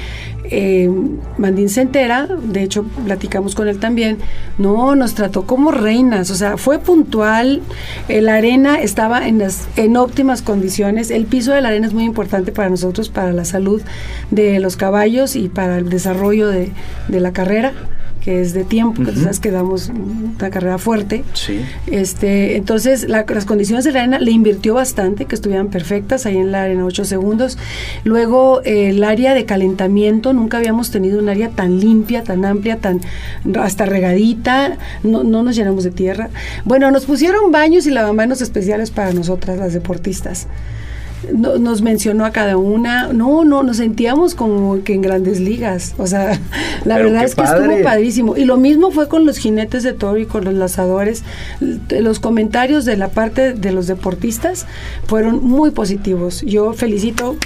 eh, 0.50 0.90
Mandín 1.38 1.68
se 1.68 1.80
entera, 1.80 2.25
de 2.26 2.62
hecho 2.62 2.84
platicamos 3.04 3.54
con 3.54 3.68
él 3.68 3.78
también, 3.78 4.18
no, 4.58 4.94
nos 4.94 5.14
trató 5.14 5.46
como 5.46 5.70
reinas, 5.70 6.30
o 6.30 6.34
sea, 6.34 6.56
fue 6.56 6.78
puntual, 6.78 7.62
la 8.08 8.34
arena 8.34 8.80
estaba 8.80 9.28
en, 9.28 9.38
las, 9.38 9.68
en 9.76 9.96
óptimas 9.96 10.42
condiciones, 10.42 11.10
el 11.10 11.26
piso 11.26 11.52
de 11.52 11.60
la 11.60 11.68
arena 11.68 11.86
es 11.86 11.94
muy 11.94 12.04
importante 12.04 12.52
para 12.52 12.68
nosotros, 12.68 13.08
para 13.08 13.32
la 13.32 13.44
salud 13.44 13.82
de 14.30 14.58
los 14.60 14.76
caballos 14.76 15.36
y 15.36 15.48
para 15.48 15.78
el 15.78 15.88
desarrollo 15.88 16.48
de, 16.48 16.72
de 17.08 17.20
la 17.20 17.32
carrera 17.32 17.72
que 18.26 18.40
es 18.42 18.52
de 18.54 18.64
tiempo, 18.64 19.04
que 19.04 19.12
tú 19.12 19.20
sabes 19.20 19.38
que 19.38 19.52
damos 19.52 19.88
una 19.88 20.50
carrera 20.50 20.78
fuerte. 20.78 21.22
Sí. 21.32 21.60
Este, 21.86 22.56
entonces, 22.56 23.08
la- 23.08 23.24
las 23.28 23.44
condiciones 23.46 23.84
de 23.84 23.92
la 23.92 24.00
arena 24.00 24.18
le 24.18 24.32
invirtió 24.32 24.74
bastante, 24.74 25.26
que 25.26 25.36
estuvieran 25.36 25.68
perfectas 25.68 26.26
ahí 26.26 26.36
en 26.36 26.50
la 26.50 26.64
arena 26.64 26.84
8 26.84 27.04
segundos. 27.04 27.56
Luego, 28.02 28.62
eh, 28.64 28.90
el 28.90 29.04
área 29.04 29.32
de 29.32 29.44
calentamiento, 29.44 30.32
nunca 30.32 30.56
habíamos 30.56 30.90
tenido 30.90 31.20
un 31.20 31.28
área 31.28 31.50
tan 31.50 31.78
limpia, 31.78 32.24
tan 32.24 32.44
amplia, 32.44 32.78
tan 32.78 33.00
hasta 33.60 33.86
regadita, 33.86 34.76
no, 35.04 35.22
no 35.22 35.44
nos 35.44 35.54
llenamos 35.54 35.84
de 35.84 35.92
tierra. 35.92 36.28
Bueno, 36.64 36.90
nos 36.90 37.04
pusieron 37.04 37.52
baños 37.52 37.86
y 37.86 37.90
lavamanos 37.92 38.42
especiales 38.42 38.90
para 38.90 39.12
nosotras, 39.12 39.56
las 39.56 39.72
deportistas. 39.72 40.48
No- 41.32 41.58
nos 41.58 41.82
mencionó 41.82 42.24
a 42.24 42.30
cada 42.30 42.56
una. 42.56 43.12
No, 43.12 43.44
no, 43.44 43.62
nos 43.62 43.78
sentíamos 43.78 44.34
como 44.34 44.82
que 44.84 44.94
en 44.94 45.02
grandes 45.02 45.40
ligas. 45.40 45.94
O 45.98 46.06
sea, 46.06 46.38
la 46.84 46.96
Pero 46.96 47.08
verdad 47.10 47.24
es 47.24 47.34
que 47.34 47.42
padre. 47.42 47.64
estuvo 47.66 47.82
padrísimo. 47.84 48.36
Y 48.36 48.44
lo 48.44 48.56
mismo 48.56 48.90
fue 48.90 49.08
con 49.08 49.24
los 49.26 49.38
jinetes 49.38 49.82
de 49.82 49.92
toro 49.92 50.18
y 50.18 50.26
con 50.26 50.44
los 50.44 50.54
lazadores. 50.54 51.24
Los 51.90 52.20
comentarios 52.20 52.84
de 52.84 52.96
la 52.96 53.08
parte 53.08 53.52
de 53.54 53.72
los 53.72 53.86
deportistas 53.86 54.66
fueron 55.06 55.42
muy 55.44 55.70
positivos. 55.70 56.42
Yo 56.42 56.72
felicito 56.72 57.36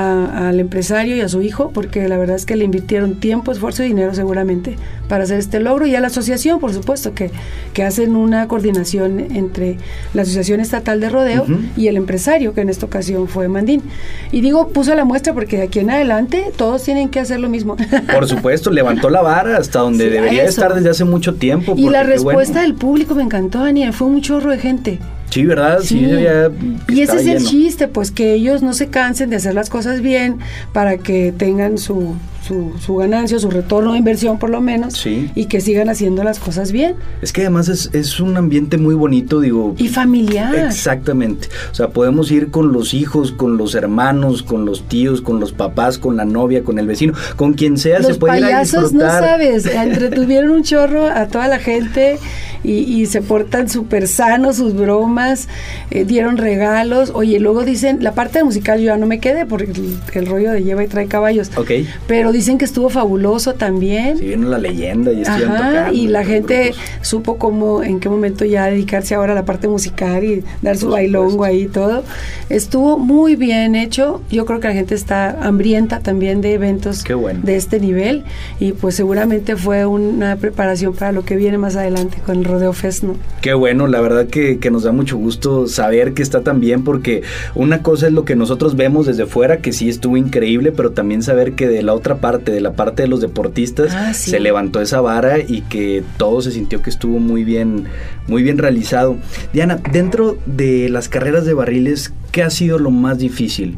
a- 0.00 0.48
al 0.48 0.60
empresario 0.60 1.16
y 1.16 1.20
a 1.22 1.28
su 1.28 1.42
hijo 1.42 1.70
porque 1.74 2.06
la 2.08 2.16
verdad 2.18 2.36
es 2.36 2.46
que 2.46 2.54
le 2.56 2.64
invirtieron 2.64 3.16
tiempo, 3.18 3.50
esfuerzo 3.50 3.82
y 3.82 3.88
dinero 3.88 4.14
seguramente 4.14 4.76
para 5.08 5.24
hacer 5.24 5.38
este 5.38 5.58
logro 5.58 5.86
y 5.86 5.94
a 5.96 6.00
la 6.00 6.06
asociación, 6.06 6.60
por 6.60 6.72
supuesto, 6.72 7.14
que, 7.14 7.30
que 7.72 7.82
hacen 7.82 8.14
una 8.14 8.46
coordinación 8.46 9.18
entre 9.34 9.76
la 10.14 10.22
Asociación 10.22 10.60
Estatal 10.60 11.00
de 11.00 11.08
Rodeo 11.08 11.46
y 11.76 11.88
el 11.88 11.96
empresario, 11.96 12.54
que 12.54 12.60
en 12.60 12.68
esta 12.68 12.86
ocasión 12.86 13.26
fue 13.26 13.48
Mandín. 13.48 13.82
Y 14.30 14.40
digo, 14.42 14.68
puso 14.68 14.94
la 14.94 15.04
muestra 15.04 15.32
porque 15.34 15.56
de 15.56 15.62
aquí 15.64 15.78
en 15.80 15.90
adelante 15.90 16.52
todos 16.56 16.82
tienen 16.84 17.08
que 17.08 17.20
hacer 17.20 17.40
lo 17.40 17.48
mismo. 17.48 17.76
Por 18.14 18.28
supuesto, 18.28 18.70
levantó 18.70 19.10
la 19.10 19.22
vara 19.22 19.56
hasta 19.56 19.80
donde 19.80 20.04
Sí, 20.04 20.10
debería 20.10 20.42
eso. 20.42 20.50
estar 20.50 20.74
desde 20.74 20.90
hace 20.90 21.04
mucho 21.04 21.34
tiempo. 21.34 21.74
y 21.76 21.84
la 21.88 22.00
bueno. 22.00 22.12
respuesta 22.12 22.60
del 22.62 22.74
público 22.74 23.14
me 23.14 23.22
encantó, 23.22 23.60
Daniel, 23.64 23.92
fue 23.92 24.06
un 24.06 24.20
chorro 24.20 24.50
de 24.52 24.58
gente. 24.58 24.98
Sí, 25.30 25.44
¿verdad? 25.44 25.80
Sí, 25.82 25.98
Sí. 26.00 26.04
había- 26.10 26.50
Y 26.88 27.00
ese 27.02 27.16
es 27.16 27.26
el 27.26 27.44
chiste, 27.44 27.86
pues 27.88 28.10
que 28.10 28.32
ellos 28.34 28.62
no 28.62 28.72
se 28.72 28.88
cansen 28.88 29.30
de 29.30 29.36
hacer 29.36 29.54
las 29.54 29.68
cosas 29.70 30.00
bien 30.00 30.38
para 30.72 30.96
que 30.98 31.32
tengan 31.36 31.76
su, 31.78 32.14
su, 32.48 32.72
su 32.84 32.96
ganancia, 32.96 33.38
su 33.38 33.50
retorno 33.50 33.92
de 33.92 33.98
inversión 33.98 34.38
por 34.38 34.50
lo 34.50 34.60
menos, 34.60 34.94
Sí. 34.94 35.30
y 35.34 35.44
que 35.44 35.60
sigan 35.60 35.88
haciendo 35.88 36.24
las 36.24 36.38
cosas 36.40 36.72
bien. 36.72 36.94
Es 37.22 37.32
que 37.32 37.42
además 37.42 37.68
es, 37.68 37.90
es 37.92 38.18
un 38.20 38.36
ambiente 38.36 38.78
muy 38.78 38.94
bonito, 38.94 39.40
digo. 39.40 39.74
Y 39.78 39.88
familiar. 39.88 40.54
Exactamente. 40.56 41.48
O 41.70 41.74
sea, 41.74 41.88
podemos 41.90 42.30
ir 42.32 42.50
con 42.50 42.72
los 42.72 42.94
hijos, 42.94 43.32
con 43.32 43.56
los 43.58 43.74
hermanos, 43.74 44.42
con 44.42 44.64
los 44.64 44.82
tíos, 44.88 45.20
con 45.20 45.38
los 45.40 45.52
papás, 45.52 45.98
con 45.98 46.16
la 46.16 46.24
novia, 46.24 46.64
con 46.64 46.78
el 46.78 46.86
vecino, 46.86 47.12
con 47.36 47.52
quien 47.54 47.76
sea, 47.78 47.98
Los 47.98 48.08
se 48.08 48.14
puede 48.14 48.38
ir 48.38 48.44
a 48.44 48.46
payasos, 48.48 48.92
no 48.92 49.04
disfrutar. 49.04 49.22
sabes, 49.24 49.66
entretuvieron 49.74 50.50
un 50.50 50.62
chorro 50.62 51.06
a 51.06 51.26
toda 51.26 51.48
la 51.48 51.58
gente 51.58 52.18
y, 52.64 52.72
y 52.72 53.06
se 53.06 53.20
portan 53.22 53.68
súper 53.68 54.08
sanos 54.08 54.56
sus 54.56 54.74
bromas, 54.74 55.48
eh, 55.90 56.04
dieron 56.04 56.36
regalos. 56.38 57.10
Oye, 57.14 57.38
luego 57.40 57.64
dicen, 57.64 58.02
la 58.02 58.12
parte 58.12 58.42
musical 58.42 58.78
yo 58.80 58.86
ya 58.86 58.96
no 58.96 59.06
me 59.06 59.20
quedé 59.20 59.46
porque 59.46 59.72
el, 59.72 59.96
el 60.14 60.26
rollo 60.26 60.52
de 60.52 60.62
lleva 60.64 60.82
y 60.84 60.88
trae 60.88 61.06
caballos. 61.06 61.50
Ok. 61.56 61.70
Pero 62.06 62.32
dicen 62.38 62.58
que 62.58 62.64
estuvo 62.64 62.88
fabuloso 62.88 63.54
también. 63.54 64.18
Si 64.18 64.26
vino 64.26 64.48
la 64.48 64.58
leyenda 64.58 65.12
y 65.12 65.22
estuvieron 65.22 65.52
Ajá, 65.56 65.68
tocando. 65.70 65.92
y 65.98 66.06
la 66.08 66.24
gente 66.24 66.62
grupos. 66.70 66.80
supo 67.02 67.36
cómo, 67.38 67.82
en 67.82 68.00
qué 68.00 68.08
momento 68.08 68.44
ya 68.44 68.66
dedicarse 68.66 69.14
ahora 69.14 69.32
a 69.32 69.34
la 69.34 69.44
parte 69.44 69.68
musical 69.68 70.22
y 70.24 70.44
dar 70.62 70.76
su 70.76 70.86
Por 70.86 70.94
bailongo 70.94 71.30
supuesto. 71.30 71.44
ahí 71.54 71.62
y 71.62 71.68
todo. 71.68 72.04
Estuvo 72.48 72.98
muy 72.98 73.36
bien 73.36 73.74
hecho. 73.74 74.22
Yo 74.30 74.46
creo 74.46 74.60
que 74.60 74.68
la 74.68 74.74
gente 74.74 74.94
está 74.94 75.30
hambrienta 75.46 76.00
también 76.00 76.40
de 76.40 76.54
eventos 76.54 77.04
bueno. 77.14 77.40
de 77.42 77.56
este 77.56 77.80
nivel 77.80 78.24
y 78.60 78.72
pues 78.72 78.94
seguramente 78.94 79.56
fue 79.56 79.84
una 79.86 80.36
preparación 80.36 80.94
para 80.94 81.12
lo 81.12 81.24
que 81.24 81.36
viene 81.36 81.58
más 81.58 81.76
adelante 81.76 82.18
con 82.24 82.36
el 82.38 82.44
Rodeo 82.44 82.72
Fest, 82.72 83.02
¿no? 83.02 83.14
Qué 83.40 83.54
bueno, 83.54 83.86
la 83.86 84.00
verdad 84.00 84.26
que, 84.26 84.58
que 84.58 84.70
nos 84.70 84.84
da 84.84 84.92
mucho 84.92 85.16
gusto 85.16 85.66
saber 85.66 86.14
que 86.14 86.22
está 86.22 86.42
tan 86.42 86.60
bien 86.60 86.84
porque 86.84 87.22
una 87.54 87.82
cosa 87.82 88.06
es 88.06 88.12
lo 88.12 88.24
que 88.24 88.36
nosotros 88.36 88.76
vemos 88.76 89.06
desde 89.06 89.26
fuera, 89.26 89.58
que 89.58 89.72
sí 89.72 89.88
estuvo 89.88 90.16
increíble, 90.16 90.72
pero 90.72 90.92
también 90.92 91.22
saber 91.22 91.52
que 91.54 91.66
de 91.68 91.82
la 91.82 91.94
otra 91.94 92.16
parte, 92.16 92.27
de 92.36 92.60
la 92.60 92.72
parte 92.74 93.02
de 93.02 93.08
los 93.08 93.20
deportistas, 93.22 93.92
Ah, 93.94 94.12
sí. 94.12 94.30
se 94.30 94.40
levantó 94.40 94.80
esa 94.82 95.00
vara 95.00 95.38
y 95.38 95.62
que 95.62 96.04
todo 96.18 96.42
se 96.42 96.52
sintió 96.52 96.82
que 96.82 96.90
estuvo 96.90 97.18
muy 97.18 97.42
bien, 97.44 97.84
muy 98.26 98.42
bien 98.42 98.58
realizado. 98.58 99.16
Diana, 99.52 99.80
dentro 99.92 100.38
de 100.46 100.88
las 100.90 101.08
carreras 101.08 101.44
de 101.46 101.54
barriles, 101.54 102.12
¿qué 102.30 102.42
ha 102.42 102.50
sido 102.50 102.78
lo 102.78 102.90
más 102.90 103.18
difícil 103.18 103.76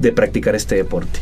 de 0.00 0.12
practicar 0.12 0.54
este 0.54 0.74
deporte? 0.76 1.20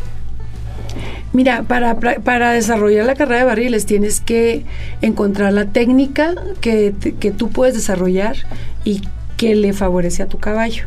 Mira, 1.32 1.64
para, 1.64 1.96
para 1.98 2.52
desarrollar 2.52 3.04
la 3.06 3.16
carrera 3.16 3.40
de 3.40 3.44
barriles 3.46 3.86
tienes 3.86 4.20
que 4.20 4.64
encontrar 5.02 5.52
la 5.52 5.66
técnica 5.66 6.32
que, 6.60 6.94
que 7.18 7.30
tú 7.32 7.48
puedes 7.50 7.74
desarrollar 7.74 8.36
y 8.84 9.02
que 9.36 9.56
le 9.56 9.72
favorece 9.72 10.22
a 10.22 10.28
tu 10.28 10.38
caballo. 10.38 10.84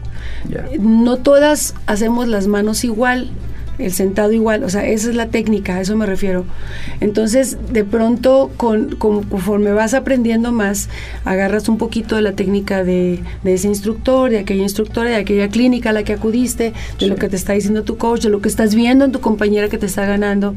No 0.80 1.18
todas 1.18 1.76
hacemos 1.86 2.30
las 2.30 2.48
manos 2.48 2.86
igual, 2.86 3.30
el 3.80 3.94
sentado 3.94 4.32
igual, 4.32 4.64
o 4.64 4.70
sea, 4.70 4.86
esa 4.88 5.10
es 5.10 5.16
la 5.16 5.28
técnica, 5.28 5.76
a 5.76 5.82
eso 5.82 5.96
me 5.96 6.06
refiero. 6.06 6.46
Entonces, 7.00 7.58
de 7.72 7.84
pronto, 7.84 8.52
con, 8.58 8.96
con- 8.96 9.24
conforme 9.24 9.72
vas 9.72 9.94
aprendiendo 9.94 10.52
más, 10.52 10.90
agarras 11.26 11.70
un 11.70 11.78
poquito 11.78 12.16
de 12.16 12.22
la 12.24 12.34
técnica 12.34 12.84
de, 12.84 13.20
de 13.44 13.54
ese 13.54 13.68
instructor, 13.68 14.30
de 14.32 14.40
aquella 14.40 14.64
instructora, 14.64 15.10
de 15.12 15.16
aquella 15.18 15.48
clínica 15.50 15.92
a 15.92 15.94
la 15.94 16.04
que 16.04 16.14
acudiste, 16.14 16.72
de 16.72 16.74
Sí. 16.98 17.06
lo 17.08 17.16
que 17.18 17.30
te 17.30 17.36
está 17.36 17.54
diciendo 17.54 17.84
tu 17.84 17.98
coach, 17.98 18.24
de 18.24 18.30
lo 18.30 18.42
que 18.42 18.50
estás 18.50 18.74
viendo 18.74 19.06
en 19.06 19.12
tu 19.12 19.20
compañera 19.22 19.70
que 19.70 19.78
te 19.78 19.86
está 19.86 20.06
ganando. 20.06 20.56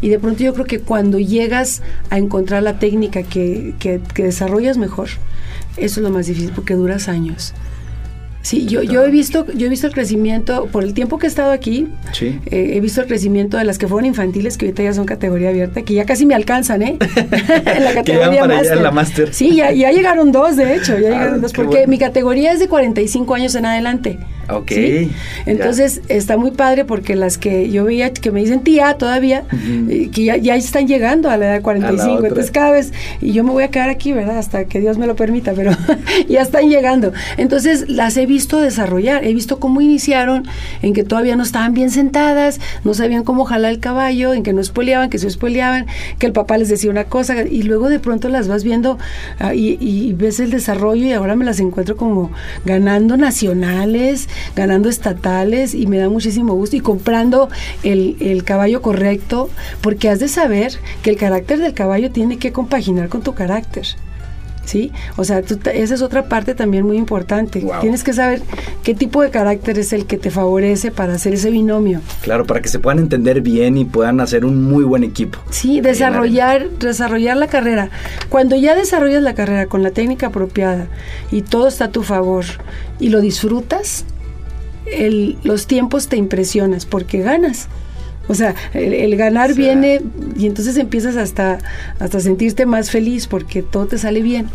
Y 0.00 0.08
de 0.08 0.18
pronto 0.18 0.42
yo 0.42 0.54
creo 0.54 0.66
que 0.66 0.80
cuando 0.80 1.18
llegas 1.18 1.82
a 2.10 2.18
encontrar 2.18 2.62
la 2.62 2.78
técnica 2.78 3.22
que, 3.22 3.74
que- 3.78 4.00
que 4.14 4.24
desarrollas 4.24 4.78
mejor, 4.78 5.08
eso 5.76 6.00
es 6.00 6.04
lo 6.04 6.10
más 6.10 6.26
difícil 6.26 6.52
porque 6.54 6.74
duras 6.74 7.08
años. 7.08 7.52
Sí, 8.44 8.66
yo, 8.66 8.82
yo 8.82 9.02
he 9.06 9.10
visto, 9.10 9.46
yo 9.54 9.66
he 9.66 9.70
visto 9.70 9.86
el 9.86 9.94
crecimiento, 9.94 10.66
por 10.70 10.84
el 10.84 10.92
tiempo 10.92 11.16
que 11.18 11.26
he 11.26 11.28
estado 11.30 11.50
aquí, 11.50 11.88
Sí. 12.12 12.38
eh, 12.44 12.72
he 12.74 12.80
visto 12.80 13.00
el 13.00 13.06
crecimiento 13.06 13.56
de 13.56 13.64
las 13.64 13.78
que 13.78 13.88
fueron 13.88 14.04
infantiles, 14.04 14.58
que 14.58 14.66
ahorita 14.66 14.82
ya 14.82 14.92
son 14.92 15.06
categoría 15.06 15.48
abierta, 15.48 15.80
que 15.80 15.94
ya 15.94 16.04
casi 16.04 16.26
me 16.26 16.34
alcanzan, 16.34 16.82
¿eh? 16.82 16.98
en 17.00 17.00
la 17.84 17.94
categoría 17.94 18.40
para 18.42 18.58
allá 18.58 18.60
máster. 18.60 18.76
en 18.76 18.82
la 18.82 18.90
máster. 18.90 19.32
Sí, 19.34 19.56
ya, 19.56 19.72
ya 19.72 19.90
llegaron 19.92 20.30
dos, 20.30 20.56
de 20.56 20.74
hecho, 20.76 20.98
ya 20.98 21.08
Ah, 21.08 21.10
llegaron 21.12 21.40
dos, 21.40 21.54
porque 21.54 21.70
bueno. 21.76 21.88
mi 21.88 21.98
categoría 21.98 22.52
es 22.52 22.58
de 22.60 22.68
45 22.68 23.34
años 23.34 23.54
en 23.54 23.64
adelante. 23.64 24.18
Ok, 24.48 24.70
¿sí? 24.70 25.10
ya. 25.10 25.50
Entonces 25.50 26.00
está 26.08 26.36
muy 26.36 26.50
padre 26.50 26.84
porque 26.84 27.16
las 27.16 27.38
que 27.38 27.70
yo 27.70 27.84
veía 27.84 28.12
que 28.12 28.30
me 28.30 28.40
dicen 28.40 28.60
tía 28.60 28.94
todavía, 28.94 29.44
eh, 29.88 30.10
que 30.12 30.24
ya, 30.24 30.36
ya 30.36 30.56
están 30.56 30.86
llegando 30.86 31.30
a 31.30 31.36
la 31.36 31.46
edad 31.46 31.54
de 31.54 31.62
45, 31.62 32.12
otra. 32.14 32.28
entonces 32.28 32.50
cada 32.50 32.70
vez, 32.70 32.92
y 33.20 33.32
yo 33.32 33.44
me 33.44 33.50
voy 33.50 33.64
a 33.64 33.68
quedar 33.68 33.88
aquí, 33.88 34.12
¿verdad? 34.12 34.38
Hasta 34.38 34.64
que 34.64 34.80
Dios 34.80 34.98
me 34.98 35.06
lo 35.06 35.16
permita, 35.16 35.52
pero 35.54 35.72
ya 36.28 36.42
están 36.42 36.68
llegando. 36.68 37.12
Entonces 37.36 37.88
las 37.88 38.16
he 38.16 38.26
visto 38.26 38.60
desarrollar, 38.60 39.24
he 39.24 39.32
visto 39.34 39.58
cómo 39.58 39.80
iniciaron, 39.80 40.46
en 40.82 40.92
que 40.92 41.04
todavía 41.04 41.36
no 41.36 41.42
estaban 41.42 41.74
bien 41.74 41.90
sentadas, 41.90 42.60
no 42.84 42.94
sabían 42.94 43.24
cómo 43.24 43.44
jalar 43.44 43.72
el 43.72 43.80
caballo, 43.80 44.34
en 44.34 44.42
que 44.42 44.52
no 44.52 44.60
espoleaban, 44.60 45.10
que 45.10 45.18
se 45.18 45.28
espoleaban, 45.28 45.86
que 46.18 46.26
el 46.26 46.32
papá 46.32 46.58
les 46.58 46.68
decía 46.68 46.90
una 46.90 47.04
cosa, 47.04 47.42
y 47.42 47.62
luego 47.62 47.88
de 47.88 47.98
pronto 47.98 48.28
las 48.28 48.48
vas 48.48 48.64
viendo 48.64 48.98
ah, 49.38 49.54
y, 49.54 49.78
y 49.80 50.12
ves 50.12 50.40
el 50.40 50.50
desarrollo 50.50 51.06
y 51.06 51.12
ahora 51.12 51.36
me 51.36 51.44
las 51.44 51.60
encuentro 51.60 51.96
como 51.96 52.30
ganando 52.64 53.16
nacionales, 53.16 54.28
ganando 54.56 54.88
estatales 54.88 55.74
y 55.74 55.86
me 55.86 55.98
da 55.98 56.08
muchísimo 56.08 56.54
gusto 56.54 56.76
y 56.76 56.80
comprando 56.80 57.48
el, 57.82 58.16
el 58.20 58.44
caballo 58.44 58.82
correcto, 58.82 59.50
porque 59.80 60.08
has 60.08 60.20
de 60.20 60.28
saber 60.28 60.72
que 61.02 61.10
el 61.10 61.16
carácter 61.16 61.58
del 61.58 61.74
caballo 61.74 62.10
tiene 62.10 62.38
que 62.38 62.52
compaginar 62.52 63.08
con 63.08 63.22
tu 63.22 63.34
carácter. 63.34 63.86
¿Sí? 64.64 64.92
O 65.16 65.24
sea, 65.24 65.42
tú 65.42 65.58
esa 65.74 65.94
es 65.94 66.00
otra 66.00 66.26
parte 66.26 66.54
también 66.54 66.86
muy 66.86 66.96
importante. 66.96 67.60
Wow. 67.60 67.80
Tienes 67.82 68.02
que 68.02 68.14
saber 68.14 68.40
qué 68.82 68.94
tipo 68.94 69.20
de 69.22 69.28
carácter 69.28 69.78
es 69.78 69.92
el 69.92 70.06
que 70.06 70.16
te 70.16 70.30
favorece 70.30 70.90
para 70.90 71.12
hacer 71.12 71.34
ese 71.34 71.50
binomio. 71.50 72.00
Claro, 72.22 72.46
para 72.46 72.62
que 72.62 72.68
se 72.68 72.78
puedan 72.78 72.98
entender 72.98 73.42
bien 73.42 73.76
y 73.76 73.84
puedan 73.84 74.20
hacer 74.20 74.44
un 74.46 74.64
muy 74.64 74.84
buen 74.84 75.04
equipo. 75.04 75.38
Sí, 75.50 75.82
desarrollar, 75.82 76.70
desarrollar 76.78 77.36
la 77.36 77.48
carrera. 77.48 77.90
Cuando 78.30 78.56
ya 78.56 78.74
desarrollas 78.74 79.22
la 79.22 79.34
carrera 79.34 79.66
con 79.66 79.82
la 79.82 79.90
técnica 79.90 80.28
apropiada 80.28 80.86
y 81.30 81.42
todo 81.42 81.68
está 81.68 81.86
a 81.86 81.90
tu 81.90 82.02
favor 82.02 82.46
y 82.98 83.10
lo 83.10 83.20
disfrutas, 83.20 84.06
el- 84.86 85.36
los 85.42 85.66
tiempos 85.66 86.08
te 86.08 86.16
impresionas 86.16 86.86
porque 86.86 87.20
ganas. 87.20 87.68
O 88.26 88.34
sea, 88.34 88.54
el, 88.72 88.94
el 88.94 89.16
ganar 89.16 89.52
viene 89.54 90.00
y 90.36 90.46
entonces 90.46 90.78
empiezas 90.78 91.16
hasta, 91.16 91.58
hasta 91.98 92.20
sentirte 92.20 92.64
más 92.64 92.90
feliz 92.90 93.26
porque 93.26 93.62
todo 93.62 93.86
te 93.86 93.98
sale 93.98 94.22
bien. 94.22 94.46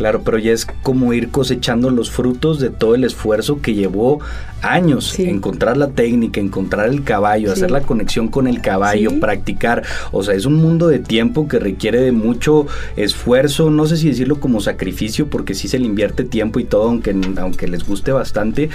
Claro, 0.00 0.22
pero 0.22 0.38
ya 0.38 0.52
es 0.52 0.64
como 0.82 1.12
ir 1.12 1.28
cosechando 1.28 1.90
los 1.90 2.10
frutos 2.10 2.58
de 2.58 2.70
todo 2.70 2.94
el 2.94 3.04
esfuerzo 3.04 3.60
que 3.60 3.74
llevó 3.74 4.20
años, 4.62 5.18
encontrar 5.18 5.76
la 5.76 5.88
técnica, 5.88 6.40
encontrar 6.40 6.88
el 6.88 7.04
caballo, 7.04 7.52
hacer 7.52 7.70
la 7.70 7.82
conexión 7.82 8.28
con 8.28 8.46
el 8.46 8.62
caballo, 8.62 9.20
practicar. 9.20 9.82
O 10.10 10.22
sea, 10.22 10.34
es 10.34 10.46
un 10.46 10.54
mundo 10.54 10.88
de 10.88 11.00
tiempo 11.00 11.48
que 11.48 11.58
requiere 11.58 12.00
de 12.00 12.12
mucho 12.12 12.66
esfuerzo, 12.96 13.68
no 13.68 13.84
sé 13.84 13.98
si 13.98 14.08
decirlo 14.08 14.40
como 14.40 14.62
sacrificio, 14.62 15.28
porque 15.28 15.54
sí 15.54 15.68
se 15.68 15.78
le 15.78 15.84
invierte 15.84 16.24
tiempo 16.24 16.60
y 16.60 16.64
todo, 16.64 16.84
aunque, 16.84 17.14
aunque 17.36 17.68
les 17.68 17.86
guste 17.86 18.10
bastante, 18.10 18.70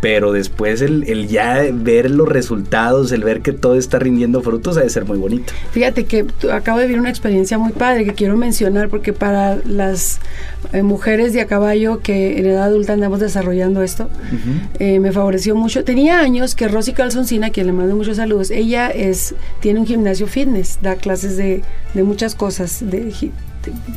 pero 0.00 0.32
después 0.32 0.80
el, 0.80 1.04
el 1.08 1.28
ya 1.28 1.62
ver 1.74 2.10
los 2.10 2.26
resultados, 2.26 3.12
el 3.12 3.22
ver 3.22 3.42
que 3.42 3.52
todo 3.52 3.74
está 3.74 3.98
rindiendo 3.98 4.40
frutos, 4.40 4.78
ha 4.78 4.80
de 4.80 4.88
ser 4.88 5.04
muy 5.04 5.18
bonito. 5.18 5.52
Fíjate 5.72 6.06
que 6.06 6.24
acabo 6.50 6.78
de 6.78 6.86
vivir 6.86 7.00
una 7.00 7.10
experiencia 7.10 7.58
muy 7.58 7.72
padre 7.72 8.06
que 8.06 8.14
quiero 8.14 8.34
mencionar, 8.38 8.88
porque 8.88 9.12
para 9.12 9.58
las 9.66 10.20
eh, 10.72 10.82
mujeres 10.82 11.32
de 11.32 11.40
a 11.40 11.46
caballo 11.46 12.00
que 12.00 12.38
en 12.38 12.46
edad 12.46 12.64
adulta 12.64 12.92
andamos 12.92 13.20
desarrollando 13.20 13.82
esto. 13.82 14.08
Eh, 14.78 15.00
me 15.00 15.12
favoreció 15.12 15.56
mucho. 15.56 15.84
Tenía 15.84 16.20
años 16.20 16.54
que 16.54 16.68
Rosy 16.68 16.92
Calzoncina, 16.92 17.50
quien 17.50 17.66
le 17.66 17.72
mando 17.72 17.96
muchos 17.96 18.16
saludos, 18.16 18.50
ella 18.50 18.88
es 18.88 19.34
tiene 19.60 19.80
un 19.80 19.86
gimnasio 19.86 20.26
fitness, 20.26 20.78
da 20.82 20.96
clases 20.96 21.36
de, 21.36 21.62
de 21.94 22.02
muchas 22.02 22.34
cosas, 22.34 22.78
de, 22.82 23.12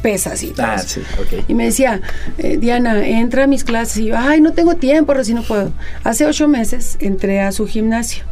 pesas 0.01 0.43
y. 0.43 0.53
Ah, 0.57 0.77
sí, 0.77 1.01
Y 1.47 1.53
me 1.53 1.65
decía, 1.65 2.01
eh, 2.37 2.57
Diana, 2.57 3.05
entra 3.07 3.43
a 3.43 3.47
mis 3.47 3.63
clases. 3.63 3.97
Y 3.97 4.05
yo, 4.05 4.17
ay, 4.17 4.41
no 4.41 4.53
tengo 4.53 4.75
tiempo, 4.75 5.13
Rosy, 5.13 5.33
no 5.33 5.43
puedo. 5.43 5.71
Hace 6.03 6.25
ocho 6.25 6.47
meses 6.47 6.97
entré 6.99 7.41
a 7.41 7.51
su 7.51 7.67
gimnasio. 7.67 8.23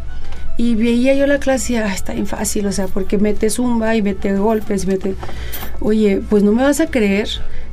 Y 0.57 0.75
veía 0.75 1.13
yo 1.13 1.25
la 1.27 1.39
clase 1.39 1.73
y 1.73 1.75
ay, 1.77 1.91
está 1.93 2.13
bien 2.13 2.27
fácil, 2.27 2.65
o 2.67 2.71
sea, 2.71 2.87
porque 2.87 3.17
mete 3.17 3.49
zumba 3.49 3.95
y 3.95 4.01
mete 4.01 4.33
golpes, 4.35 4.85
mete... 4.85 5.15
Oye, 5.79 6.21
pues 6.29 6.43
no 6.43 6.51
me 6.51 6.61
vas 6.61 6.79
a 6.81 6.87
creer 6.87 7.29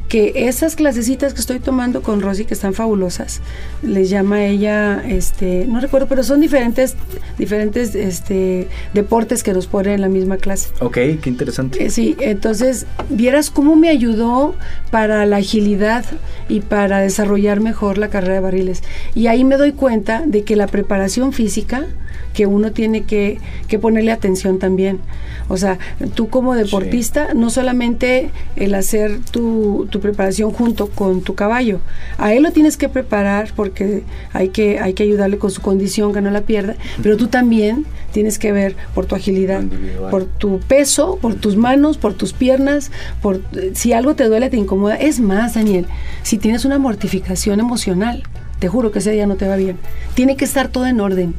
que 0.08 0.32
esas 0.48 0.74
clasecitas 0.74 1.34
que 1.34 1.40
estoy 1.40 1.60
tomando 1.60 2.02
con 2.02 2.22
Rosy, 2.22 2.46
que 2.46 2.54
están 2.54 2.72
fabulosas, 2.72 3.40
les 3.82 4.08
llama 4.08 4.44
ella, 4.44 5.02
este, 5.06 5.66
no 5.66 5.80
recuerdo, 5.80 6.08
pero 6.08 6.22
son 6.22 6.40
diferentes, 6.40 6.96
diferentes 7.36 7.94
este, 7.94 8.68
deportes 8.94 9.42
que 9.42 9.52
nos 9.52 9.66
ponen 9.66 9.94
en 9.94 10.00
la 10.00 10.08
misma 10.08 10.38
clase. 10.38 10.70
Ok, 10.80 10.94
qué 10.94 11.22
interesante. 11.26 11.84
Eh, 11.84 11.90
sí, 11.90 12.16
entonces, 12.20 12.86
vieras 13.10 13.50
cómo 13.50 13.76
me 13.76 13.90
ayudó 13.90 14.54
para 14.90 15.26
la 15.26 15.36
agilidad 15.36 16.04
y 16.48 16.60
para 16.60 17.00
desarrollar 17.00 17.60
mejor 17.60 17.98
la 17.98 18.08
carrera 18.08 18.34
de 18.34 18.40
barriles. 18.40 18.82
Y 19.14 19.26
ahí 19.26 19.44
me 19.44 19.56
doy 19.58 19.72
cuenta 19.72 20.22
de 20.26 20.42
que 20.42 20.56
la 20.56 20.66
preparación 20.66 21.34
física, 21.34 21.86
que 22.32 22.46
uno 22.46 22.72
tiene 22.72 23.04
que, 23.04 23.38
que 23.68 23.78
ponerle 23.78 24.12
atención 24.12 24.58
también. 24.58 25.00
O 25.48 25.56
sea, 25.56 25.78
tú 26.14 26.28
como 26.28 26.54
deportista, 26.54 27.34
no 27.34 27.50
solamente 27.50 28.30
el 28.56 28.74
hacer 28.74 29.18
tu, 29.30 29.88
tu, 29.90 29.97
preparación 30.00 30.50
junto 30.50 30.88
con 30.88 31.22
tu 31.22 31.34
caballo, 31.34 31.80
a 32.16 32.32
él 32.32 32.42
lo 32.42 32.52
tienes 32.52 32.76
que 32.76 32.88
preparar 32.88 33.52
porque 33.54 34.02
hay 34.32 34.48
que, 34.48 34.78
hay 34.78 34.94
que 34.94 35.02
ayudarle 35.02 35.38
con 35.38 35.50
su 35.50 35.62
condición, 35.62 36.12
que 36.12 36.20
no 36.20 36.30
la 36.30 36.42
pierda, 36.42 36.76
pero 37.02 37.16
tú 37.16 37.28
también 37.28 37.86
tienes 38.12 38.38
que 38.38 38.52
ver 38.52 38.76
por 38.94 39.06
tu 39.06 39.14
agilidad, 39.14 39.62
por 40.10 40.24
tu 40.24 40.60
peso, 40.60 41.18
por 41.20 41.34
tus 41.34 41.56
manos, 41.56 41.98
por 41.98 42.14
tus 42.14 42.32
piernas, 42.32 42.90
por 43.20 43.40
si 43.74 43.92
algo 43.92 44.14
te 44.14 44.24
duele, 44.24 44.50
te 44.50 44.56
incomoda. 44.56 44.96
Es 44.96 45.20
más, 45.20 45.54
Daniel, 45.54 45.86
si 46.22 46.38
tienes 46.38 46.64
una 46.64 46.78
mortificación 46.78 47.60
emocional, 47.60 48.22
te 48.58 48.68
juro 48.68 48.90
que 48.90 48.98
ese 48.98 49.12
día 49.12 49.26
no 49.26 49.36
te 49.36 49.46
va 49.46 49.56
bien. 49.56 49.78
Tiene 50.14 50.36
que 50.36 50.44
estar 50.44 50.68
todo 50.68 50.86
en 50.86 51.00
orden. 51.00 51.34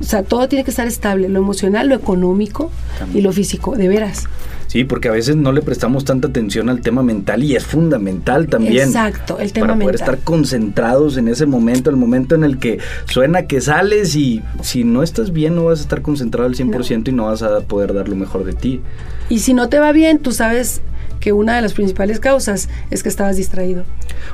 O 0.00 0.04
sea, 0.04 0.22
todo 0.22 0.48
tiene 0.48 0.64
que 0.64 0.70
estar 0.70 0.86
estable, 0.86 1.28
lo 1.28 1.38
emocional, 1.38 1.88
lo 1.88 1.94
económico 1.94 2.70
y 3.14 3.22
lo 3.22 3.32
físico, 3.32 3.76
de 3.76 3.88
veras. 3.88 4.24
Sí, 4.66 4.84
porque 4.84 5.08
a 5.08 5.12
veces 5.12 5.36
no 5.36 5.52
le 5.52 5.62
prestamos 5.62 6.04
tanta 6.04 6.28
atención 6.28 6.68
al 6.68 6.80
tema 6.80 7.02
mental 7.02 7.42
y 7.44 7.56
es 7.56 7.64
fundamental 7.64 8.48
también. 8.48 8.88
Exacto, 8.88 9.38
el 9.38 9.52
tema 9.52 9.68
para 9.68 9.78
poder 9.78 9.94
estar 9.94 10.18
concentrados 10.18 11.16
en 11.16 11.28
ese 11.28 11.46
momento, 11.46 11.88
el 11.88 11.96
momento 11.96 12.34
en 12.34 12.44
el 12.44 12.58
que 12.58 12.78
suena 13.06 13.46
que 13.46 13.60
sales 13.60 14.16
y 14.16 14.42
si 14.62 14.84
no 14.84 15.02
estás 15.02 15.32
bien 15.32 15.54
no 15.54 15.64
vas 15.64 15.78
a 15.78 15.82
estar 15.82 16.02
concentrado 16.02 16.46
al 16.46 16.54
100% 16.54 17.08
y 17.08 17.12
no 17.12 17.26
vas 17.26 17.42
a 17.42 17.60
poder 17.60 17.94
dar 17.94 18.08
lo 18.08 18.16
mejor 18.16 18.44
de 18.44 18.52
ti. 18.52 18.80
Y 19.28 19.38
si 19.38 19.54
no 19.54 19.68
te 19.68 19.78
va 19.78 19.92
bien, 19.92 20.18
tú 20.18 20.32
sabes 20.32 20.82
que 21.20 21.32
una 21.32 21.56
de 21.56 21.62
las 21.62 21.72
principales 21.72 22.20
causas 22.20 22.68
es 22.90 23.02
que 23.02 23.08
estabas 23.08 23.36
distraído. 23.36 23.84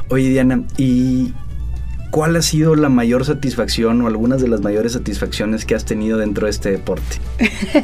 Oye, 0.09 0.29
Diana, 0.29 0.65
¿y 0.77 1.33
¿cuál 2.13 2.37
ha 2.37 2.43
sido 2.43 2.77
la 2.77 2.91
mayor 2.91 3.25
satisfacción 3.25 4.03
o 4.03 4.07
algunas 4.07 4.41
de 4.41 4.47
las 4.47 4.61
mayores 4.61 4.93
satisfacciones 4.93 5.65
que 5.65 5.75
has 5.75 5.85
tenido 5.85 6.19
dentro 6.19 6.45
de 6.45 6.51
este 6.51 6.71
deporte? 6.71 7.17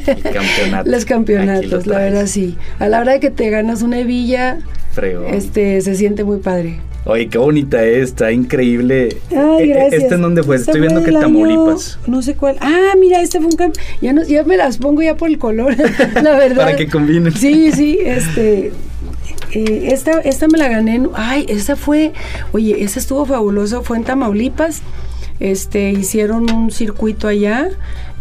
El 0.06 0.22
campeonato. 0.22 0.90
Los 0.90 1.04
campeonatos, 1.04 1.86
la 1.88 1.98
verdad 1.98 2.26
sí. 2.26 2.56
A 2.78 2.86
la 2.86 3.00
hora 3.00 3.12
de 3.14 3.20
que 3.20 3.30
te 3.30 3.50
ganas 3.50 3.82
una 3.82 3.98
hebilla, 3.98 4.58
este 5.32 5.80
se 5.80 5.94
siente 5.96 6.22
muy 6.22 6.38
padre. 6.38 6.78
Oye, 7.04 7.28
qué 7.28 7.38
bonita 7.38 7.82
es, 7.82 8.10
está 8.10 8.30
increíble. 8.30 9.16
Ay, 9.30 9.36
e, 9.36 9.62
e, 9.62 9.66
gracias. 9.68 10.02
¿Este 10.02 10.14
en 10.16 10.20
dónde 10.22 10.42
fue? 10.42 10.56
Estoy 10.56 10.80
viendo 10.80 11.02
que 11.02 11.10
Tamaulipas. 11.10 11.98
no 12.06 12.20
sé 12.20 12.34
cuál. 12.34 12.56
Ah, 12.60 12.92
mira, 13.00 13.22
este 13.22 13.38
fue 13.38 13.46
un 13.46 13.56
cambio. 13.56 13.80
Ya, 14.02 14.12
no, 14.12 14.22
ya 14.24 14.44
me 14.44 14.58
las 14.58 14.76
pongo 14.76 15.00
ya 15.00 15.16
por 15.16 15.30
el 15.30 15.38
color, 15.38 15.74
la 16.22 16.36
verdad. 16.36 16.64
Para 16.64 16.76
que 16.76 16.86
combinen. 16.86 17.32
Sí, 17.32 17.72
sí, 17.72 17.98
este, 18.04 18.72
eh, 19.52 19.88
esta, 19.92 20.20
esta 20.20 20.48
me 20.48 20.58
la 20.58 20.68
gané, 20.68 21.02
ay, 21.14 21.46
esa 21.48 21.76
fue, 21.76 22.12
oye, 22.52 22.82
esa 22.82 22.98
estuvo 22.98 23.24
fabuloso, 23.24 23.82
fue 23.82 23.96
en 23.96 24.04
Tamaulipas, 24.04 24.82
este, 25.40 25.90
hicieron 25.92 26.50
un 26.50 26.70
circuito 26.70 27.28
allá 27.28 27.68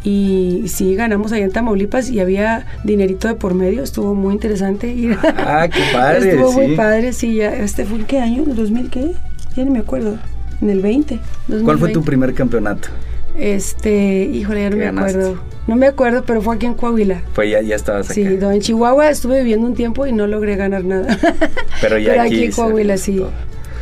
y 0.04 0.64
sí, 0.68 0.96
ganamos 0.96 1.32
allá 1.32 1.46
en 1.46 1.52
Tamaulipas 1.52 2.10
y 2.10 2.20
había 2.20 2.66
dinerito 2.84 3.28
de 3.28 3.36
por 3.36 3.54
medio, 3.54 3.84
estuvo 3.84 4.16
muy 4.16 4.34
interesante. 4.34 4.96
Ah, 5.38 5.68
qué 5.68 5.82
padre. 5.92 6.32
estuvo 6.32 6.52
muy 6.52 6.76
padre, 6.76 7.14
sí, 7.14 7.36
ya, 7.36 7.54
este 7.54 7.86
fue 7.86 8.00
en 8.00 8.06
qué 8.06 8.20
año, 8.20 8.44
¿en 8.44 8.52
el 8.52 8.56
2000 8.56 8.90
qué? 8.90 9.12
Ya 9.56 9.64
ni 9.64 9.72
me 9.72 9.80
acuerdo, 9.80 10.18
en 10.62 10.70
el 10.70 10.82
20. 10.82 11.20
¿Cuál 11.64 11.80
fue 11.80 11.90
tu 11.92 12.04
primer 12.04 12.34
campeonato? 12.34 12.90
Este, 13.38 14.26
híjole, 14.26 14.64
ya 14.64 14.70
no 14.70 14.78
me 14.78 14.88
acuerdo. 14.88 15.40
No 15.68 15.76
me 15.76 15.88
acuerdo, 15.88 16.24
pero 16.26 16.42
fue 16.42 16.56
aquí 16.56 16.66
en 16.66 16.74
Coahuila. 16.74 17.22
Fue 17.34 17.50
ya, 17.50 17.62
ya 17.62 17.76
estabas 17.76 18.10
aquí. 18.10 18.24
Sí, 18.26 18.38
en 18.42 18.62
Chihuahua 18.62 19.10
estuve 19.10 19.40
viviendo 19.40 19.68
un 19.68 19.76
tiempo 19.76 20.06
y 20.08 20.14
no 20.14 20.26
logré 20.26 20.56
ganar 20.56 20.86
nada. 20.86 21.18
Pero 21.82 21.98
ya 21.98 22.24
aquí, 22.24 22.46
en 22.46 22.52
Coahuila 22.52 22.98
sí. 22.98 23.22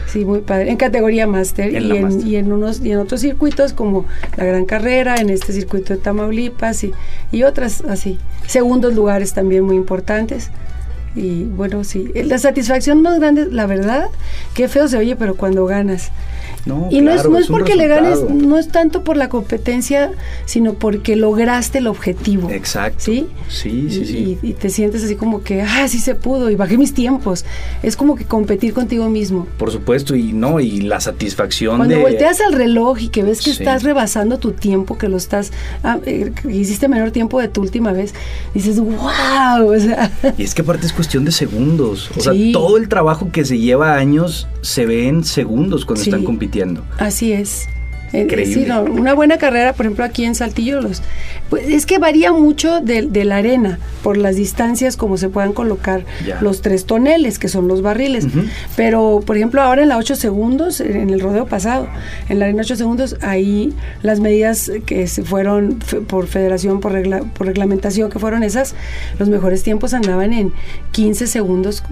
Sí, 0.08 0.26
muy 0.26 0.40
padre. 0.40 0.72
En 0.72 0.78
categoría 0.78 1.28
máster 1.28 1.74
y, 1.74 1.92
en, 1.92 2.28
y 2.28 2.38
en 2.38 2.52
unos 2.52 2.82
y 2.82 2.92
en 2.92 3.00
otros 3.00 3.22
circuitos 3.22 3.74
como 3.74 4.06
la 4.38 4.46
Gran 4.46 4.66
Carrera, 4.66 5.18
en 5.18 5.30
este 5.30 5.54
circuito 5.54 5.94
de 5.94 6.00
Tamaulipas 6.00 6.84
y, 6.84 6.94
y 7.32 7.44
otras 7.44 7.82
así. 7.82 8.18
Segundos 8.48 8.96
lugares 8.96 9.34
también 9.34 9.64
muy 9.64 9.76
importantes. 9.76 10.50
Y 11.16 11.44
bueno, 11.44 11.84
sí, 11.84 12.12
la 12.14 12.38
satisfacción 12.38 13.02
más 13.02 13.20
grande, 13.20 13.48
la 13.50 13.66
verdad, 13.66 14.08
qué 14.54 14.68
feo 14.68 14.88
se 14.88 14.98
oye, 14.98 15.16
pero 15.16 15.36
cuando 15.36 15.66
ganas 15.66 16.12
y 16.90 17.02
no 17.02 17.12
es, 17.12 17.30
no 17.30 17.38
es, 17.38 17.48
porque 17.48 17.76
le 17.76 17.88
ganes, 17.88 18.24
no 18.28 18.58
es 18.58 18.70
tanto 18.70 19.04
por 19.04 19.18
la 19.18 19.30
competencia, 19.30 20.12
sino 20.46 20.74
porque 20.74 21.16
lograste 21.16 21.78
el 21.78 21.86
objetivo. 21.86 22.50
Exacto. 22.50 23.04
¿Sí? 23.04 23.28
Sí, 23.50 23.88
sí, 23.90 24.06
sí. 24.06 24.38
Y, 24.42 24.54
te 24.54 24.70
sientes 24.70 25.04
así 25.04 25.16
como 25.16 25.44
que, 25.44 25.62
ah, 25.62 25.88
sí 25.88 26.00
se 26.00 26.16
pudo, 26.16 26.50
y 26.50 26.56
bajé 26.56 26.78
mis 26.78 26.94
tiempos. 26.94 27.46
Es 27.84 27.96
como 27.96 28.16
que 28.16 28.26
competir 28.26 28.74
contigo 28.74 29.10
mismo. 29.10 29.46
Por 29.58 29.72
supuesto, 29.72 30.16
y 30.16 30.34
no, 30.34 30.60
y 30.60 30.82
la 30.82 31.00
satisfacción 31.00 31.78
Cuando 31.78 32.00
volteas 32.00 32.42
al 32.42 32.54
reloj 32.54 33.00
y 33.00 33.10
que 33.10 33.22
ves 33.22 33.42
que 33.42 33.52
estás 33.52 33.84
rebasando 33.84 34.40
tu 34.40 34.52
tiempo, 34.54 34.98
que 34.98 35.08
lo 35.08 35.18
estás, 35.18 35.52
ah, 35.84 36.00
eh, 36.06 36.32
hiciste 36.50 36.88
menor 36.88 37.12
tiempo 37.12 37.40
de 37.40 37.48
tu 37.48 37.62
última 37.62 37.92
vez, 37.92 38.16
dices, 38.56 38.80
wow, 38.80 39.68
o 39.68 39.80
sea. 39.80 40.12
Y 40.38 40.44
es 40.44 40.56
que 40.56 40.64
aparte 40.64 40.88
es 40.88 40.94
cuestión 40.94 41.05
de 41.08 41.32
segundos. 41.32 42.10
O 42.18 42.22
sea, 42.22 42.34
todo 42.52 42.78
el 42.78 42.90
trabajo 42.90 43.32
que 43.32 43.46
se 43.46 43.58
lleva 43.60 43.96
años 43.96 44.48
se 44.62 44.86
ve 44.86 45.08
en 45.08 45.24
segundos 45.24 45.86
cuando 45.86 46.04
están 46.04 46.24
compitiendo. 46.24 46.84
Así 46.98 47.32
es. 47.32 47.68
Increíble. 48.22 48.74
una 48.92 49.14
buena 49.14 49.38
carrera, 49.38 49.74
por 49.74 49.86
ejemplo, 49.86 50.06
aquí 50.06 50.26
en 50.26 50.36
Saltillo, 50.36 50.82
los, 50.82 51.02
pues 51.50 51.68
es 51.68 51.86
que 51.86 52.00
varía 52.00 52.32
mucho 52.32 52.80
de, 52.82 53.26
la 53.26 53.38
arena 53.38 53.80
por 54.04 54.18
las 54.18 54.36
distancias 54.36 54.98
como 54.98 55.18
se 55.18 55.30
puedan 55.30 55.54
colocar 55.54 56.06
los 56.42 56.62
tres 56.62 56.86
toneles, 56.86 57.40
que 57.40 57.48
son 57.48 57.68
los 57.68 57.82
barriles. 57.82 58.28
Pero, 58.76 59.22
por 59.26 59.38
ejemplo, 59.38 59.62
ahora 59.62 59.84
en 59.84 59.90
la 59.90 59.98
8 59.98 60.16
segundos, 60.16 60.80
en 60.80 61.10
el 61.10 61.20
rodeo 61.20 61.46
pasado, 61.46 61.88
en 62.30 62.40
la 62.40 62.46
arena 62.46 62.62
8 62.62 62.76
segundos, 62.76 63.18
ahí 63.22 63.74
las 64.02 64.20
medidas 64.20 64.72
que 64.86 65.08
se 65.08 65.24
fueron 65.24 65.80
por 66.08 66.28
federación, 66.28 66.80
por, 66.80 66.92
regla, 66.92 67.20
por 67.20 67.48
reglamentación, 67.48 68.10
que 68.10 68.20
fueron 68.20 68.44
esas, 68.44 68.76
los 69.20 69.30
mejores 69.30 69.64
tiempos 69.64 69.94
andaban 69.94 70.34
en 70.34 70.54
15 70.92 71.28
segundos, 71.28 71.84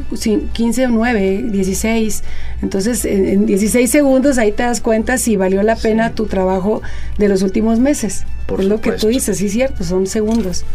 15, 0.54 0.88
9, 0.88 1.46
16. 1.52 2.24
Entonces, 2.62 3.06
en, 3.06 3.28
en 3.28 3.46
16 3.46 3.90
segundos 3.90 4.38
ahí 4.38 4.52
te 4.52 4.64
das 4.64 4.82
cuenta 4.82 5.18
si 5.18 5.36
valió 5.36 5.64
la 5.64 5.76
pena 5.76 6.13
tu 6.14 6.26
trabajo 6.26 6.82
de 7.18 7.28
los 7.28 7.42
últimos 7.42 7.80
meses. 7.80 8.24
Por 8.48 8.64
lo 8.64 8.82
que 8.82 8.94
tú 8.94 9.08
dices, 9.08 9.38
sí, 9.38 9.50
cierto, 9.50 9.84
son 9.84 10.08
segundos. 10.08 10.66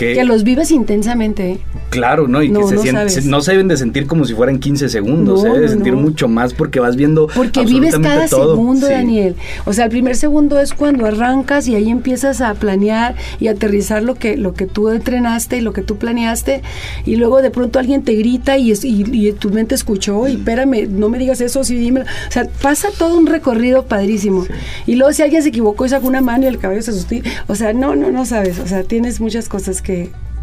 Que, 0.00 0.24
los 0.24 0.44
vives 0.44 0.70
intensamente. 0.70 1.52
¿eh? 1.52 1.58
Claro, 1.90 2.28
¿no? 2.28 2.42
Y 2.42 2.52
que 2.52 2.62
se, 2.78 2.92
no, 2.92 3.36
no 3.36 3.42
se 3.42 3.50
deben 3.52 3.68
de 3.68 3.76
sentir 3.76 4.06
como 4.06 4.24
si 4.24 4.34
fueran 4.34 4.58
15 4.58 4.88
segundos, 4.88 5.42
se 5.42 5.48
debe 5.48 5.68
sentir 5.68 5.94
mucho 5.94 6.28
más 6.28 6.54
porque 6.54 6.80
vas 6.80 6.96
viendo. 6.96 7.26
Porque 7.34 7.64
vives 7.64 7.98
cada 7.98 8.28
segundo, 8.28 8.88
Daniel. 8.88 9.36
O 9.66 9.72
sea, 9.72 9.84
el 9.84 9.90
primer 9.90 10.16
segundo 10.16 10.58
es 10.58 10.72
cuando 10.72 11.06
arrancas 11.06 11.68
y 11.68 11.74
ahí 11.74 11.90
empiezas 11.90 12.40
a 12.40 12.54
planear 12.54 13.16
y 13.40 13.48
aterrizar 13.48 14.02
lo 14.02 14.14
que, 14.14 14.36
lo 14.36 14.54
que 14.54 14.66
tú 14.66 14.88
entrenaste 14.88 15.58
y 15.58 15.60
lo 15.60 15.72
que 15.72 15.82
tú 15.82 15.96
planeaste. 15.96 16.62
Y 17.04 17.16
luego 17.16 17.42
de 17.42 17.50
pronto 17.50 17.78
alguien 17.78 18.02
te 18.02 18.14
grita 18.14 18.56
y, 18.56 18.72
y, 18.82 19.32
tu 19.32 19.50
mente 19.50 19.74
escuchó 19.74 20.28
y 20.28 20.32
espérame, 20.32 20.88
no 20.88 21.08
me 21.08 21.18
digas 21.18 21.40
eso, 21.40 21.64
sí, 21.64 21.76
dime. 21.76 22.02
O 22.02 22.30
sea, 22.30 22.48
pasa 22.62 22.88
todo 22.96 23.18
un 23.18 23.26
recorrido 23.26 23.86
padrísimo. 23.86 24.46
Y 24.86 24.94
luego 24.94 25.12
si 25.12 25.22
alguien 25.22 25.42
se 25.42 25.48
equivocó 25.50 25.86
y 25.86 25.88
sacó 25.88 26.06
una 26.06 26.20
mano 26.20 26.44
y 26.44 26.46
el 26.46 26.58
cabello 26.58 26.82
se 26.82 26.92
asustó. 26.92 27.16
O 27.48 27.54
sea, 27.54 27.72
no, 27.72 27.96
no, 27.96 28.10
no 28.10 28.24
sabes. 28.24 28.58
O 28.60 28.66
sea, 28.66 28.84
tienes 28.84 29.20
muchas 29.20 29.48
cosas 29.48 29.82
que, 29.82 29.89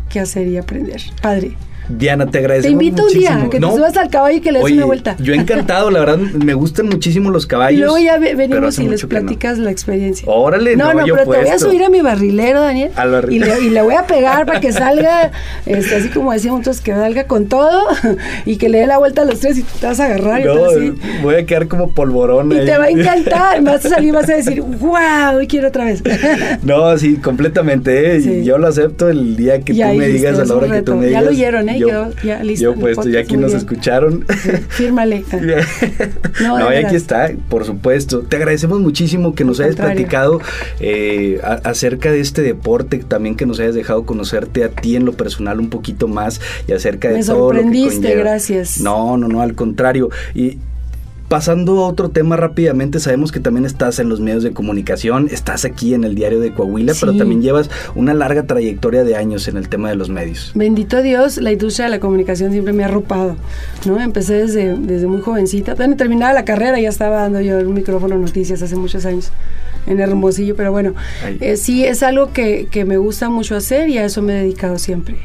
que 0.10 0.20
hacer 0.20 0.48
y 0.48 0.58
aprender. 0.58 1.02
Padre. 1.22 1.52
Diana, 1.90 2.28
te 2.28 2.40
agradezco. 2.40 2.68
Te 2.68 2.72
invito 2.72 3.04
un 3.04 3.14
día 3.14 3.48
que 3.50 3.60
te 3.60 3.66
subas 3.66 3.96
al 3.98 4.10
caballo 4.10 4.38
y 4.38 4.42
que 4.42 4.52
le 4.52 4.60
des 4.60 4.72
una 4.72 4.86
vuelta. 4.86 5.16
Yo 5.20 5.34
encantado, 5.34 5.90
la 5.90 6.00
verdad, 6.00 6.18
me 6.18 6.54
gustan 6.54 6.88
muchísimo 6.88 7.30
los 7.30 7.46
caballos. 7.46 7.80
Y 7.80 7.84
luego 7.84 7.98
ya 7.98 8.18
venimos 8.18 8.80
y 8.80 8.88
les 8.88 9.06
platicas 9.06 9.58
la 9.58 9.72
experiencia. 9.72 10.28
Órale, 10.30 10.76
no, 10.76 10.94
no, 10.94 11.04
pero 11.04 11.18
te 11.18 11.24
voy 11.26 11.48
a 11.48 11.60
subir 11.60 11.84
a 11.84 11.90
mi 11.90 12.02
barrilero, 12.02 12.62
Daniel. 12.62 12.92
Al 12.96 13.12
barrilero. 13.12 13.62
Y, 13.62 13.70
le, 13.70 13.82
voy 13.82 13.96
a 13.96 14.06
pegar 14.06 14.46
para 14.46 14.60
que 14.60 14.72
salga, 14.72 15.32
este, 15.66 15.96
así 15.96 16.10
como 16.10 16.32
decíamos 16.32 16.60
nosotros, 16.60 16.82
que 16.82 16.92
salga 16.92 17.26
con 17.26 17.48
todo 17.48 17.88
y 18.46 18.58
que 18.58 18.70
le 18.70 18.80
dé 18.80 18.88
la 18.88 18.98
vuelta 18.98 19.22
a 19.22 19.26
los 19.26 19.40
tres 19.40 19.58
y 19.58 19.64
te 19.64 19.88
vas 19.88 20.00
a 20.00 20.06
agarrar. 20.06 20.46
No, 20.46 20.72
y 20.82 20.94
voy 21.22 21.36
a 21.36 21.46
quedar 21.46 21.68
como 21.68 21.92
polvorón. 21.92 22.52
Y 22.52 22.66
te 22.66 22.78
va 22.78 22.86
a 22.86 22.90
encantar. 22.90 23.62
vas 23.62 23.86
a 23.86 23.90
salir 23.90 24.10
y 24.10 24.12
vas 24.12 24.30
a 24.30 24.36
decir, 24.36 24.62
wow, 24.62 25.42
y 25.42 25.48
quiero 25.48 25.70
otra 25.70 25.86
vez. 25.86 26.04
no, 26.64 26.98
sí, 26.98 27.18
completamente. 27.18 28.18
¿eh? 28.18 28.44
Yo 28.44 28.58
lo 28.58 28.68
acepto 28.68 29.10
el 29.10 29.36
día 29.36 29.60
que 29.62 29.74
tú 29.74 29.80
me 29.80 30.08
digas, 30.08 30.40
a 30.40 30.46
la 30.46 30.56
hora 30.56 30.72
que 30.72 30.82
tú 30.82 30.96
me 30.96 31.08
digas. 31.08 31.22
Ya 31.22 31.26
lo 31.26 31.32
oyeron, 31.32 31.70
¿eh? 31.70 31.77
Yo, 31.80 32.10
ya 32.24 32.44
listo. 32.44 32.64
Yo 32.64 32.76
puesto, 32.76 33.08
ya 33.10 33.20
aquí 33.20 33.38
nos 33.38 33.54
escucharon. 33.54 34.26
fírmale. 34.70 35.24
no, 36.42 36.72
y 36.72 36.76
aquí 36.76 36.96
está, 36.96 37.32
por 37.50 37.66
supuesto. 37.66 38.22
Te 38.22 38.38
agradecemos 38.38 38.80
muchísimo 38.80 39.36
que 39.36 39.44
nos 39.44 39.60
hayas 39.60 39.76
platicado 39.76 40.42
eh, 40.80 41.40
acerca 41.64 42.12
de 42.12 42.20
este 42.20 42.42
deporte, 42.42 43.00
también 43.00 43.36
que 43.36 43.46
nos 43.46 43.60
hayas 43.60 43.76
dejado 43.76 44.06
conocerte 44.06 44.64
a 44.64 44.70
ti 44.70 44.96
en 44.96 45.06
lo 45.06 45.14
personal 45.14 45.60
un 45.60 45.70
poquito 45.70 46.08
más 46.08 46.42
y 46.68 46.74
acerca 46.74 47.10
de 47.10 47.24
todo 47.24 47.54
lo 47.54 47.62
que 47.72 48.16
gracias. 48.16 48.80
No, 48.82 49.18
no, 49.18 49.28
no, 49.28 49.42
al 49.42 49.56
contrario. 49.56 50.10
Y 50.34 50.58
Pasando 51.28 51.84
a 51.84 51.88
otro 51.90 52.08
tema 52.08 52.38
rápidamente, 52.38 53.02
sabemos 53.02 53.34
que 53.34 53.42
también 53.42 53.66
estás 53.66 54.00
en 54.00 54.08
los 54.08 54.22
medios 54.22 54.44
de 54.44 54.54
comunicación, 54.54 55.28
estás 55.30 55.66
aquí 55.66 55.94
en 55.94 56.06
el 56.06 56.16
diario 56.16 56.40
de 56.40 56.54
Coahuila, 56.54 56.94
pero 56.98 57.18
también 57.18 57.42
llevas 57.42 57.70
una 57.96 58.14
larga 58.14 58.44
trayectoria 58.44 59.04
de 59.04 59.18
años 59.18 59.50
en 59.50 59.58
el 59.58 59.68
tema 59.68 59.90
de 59.90 59.96
los 59.96 60.10
medios. 60.10 60.54
Bendito 60.56 61.02
Dios, 61.02 61.38
la 61.38 61.52
industria 61.52 61.86
de 61.86 61.92
la 61.92 62.00
comunicación 62.00 62.52
siempre 62.52 62.72
me 62.72 62.84
ha 62.84 62.88
arropado, 62.88 63.36
¿no? 63.86 64.00
Empecé 64.00 64.36
desde, 64.36 64.78
desde 64.78 65.08
muy 65.08 65.20
jovencita, 65.20 65.76
bueno, 65.76 65.98
terminaba 65.98 66.32
la 66.34 66.46
carrera, 66.46 66.80
ya 66.80 66.90
estaba 66.90 67.18
dando 67.24 67.42
yo 67.42 67.58
un 67.58 67.74
micrófono 67.74 68.18
noticias 68.18 68.62
hace 68.62 68.78
muchos 68.78 69.06
años 69.06 69.32
en 69.86 70.00
Hermosillo, 70.00 70.56
pero 70.56 70.72
bueno, 70.72 70.94
eh, 71.42 71.58
sí 71.58 71.84
es 71.84 72.04
algo 72.04 72.32
que, 72.32 72.68
que 72.72 72.86
me 72.86 72.96
gusta 72.98 73.30
mucho 73.30 73.58
hacer 73.58 73.90
y 73.90 73.98
a 73.98 74.06
eso 74.06 74.22
me 74.22 74.34
he 74.34 74.44
dedicado 74.44 74.80
siempre. 74.80 75.18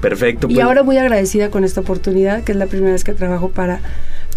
Perfecto. 0.00 0.48
Y 0.48 0.54
pues. 0.54 0.64
ahora 0.64 0.82
muy 0.82 0.96
agradecida 0.96 1.50
con 1.50 1.64
esta 1.64 1.80
oportunidad, 1.80 2.42
que 2.44 2.52
es 2.52 2.58
la 2.58 2.66
primera 2.66 2.92
vez 2.92 3.04
que 3.04 3.12
trabajo 3.12 3.50
para 3.50 3.80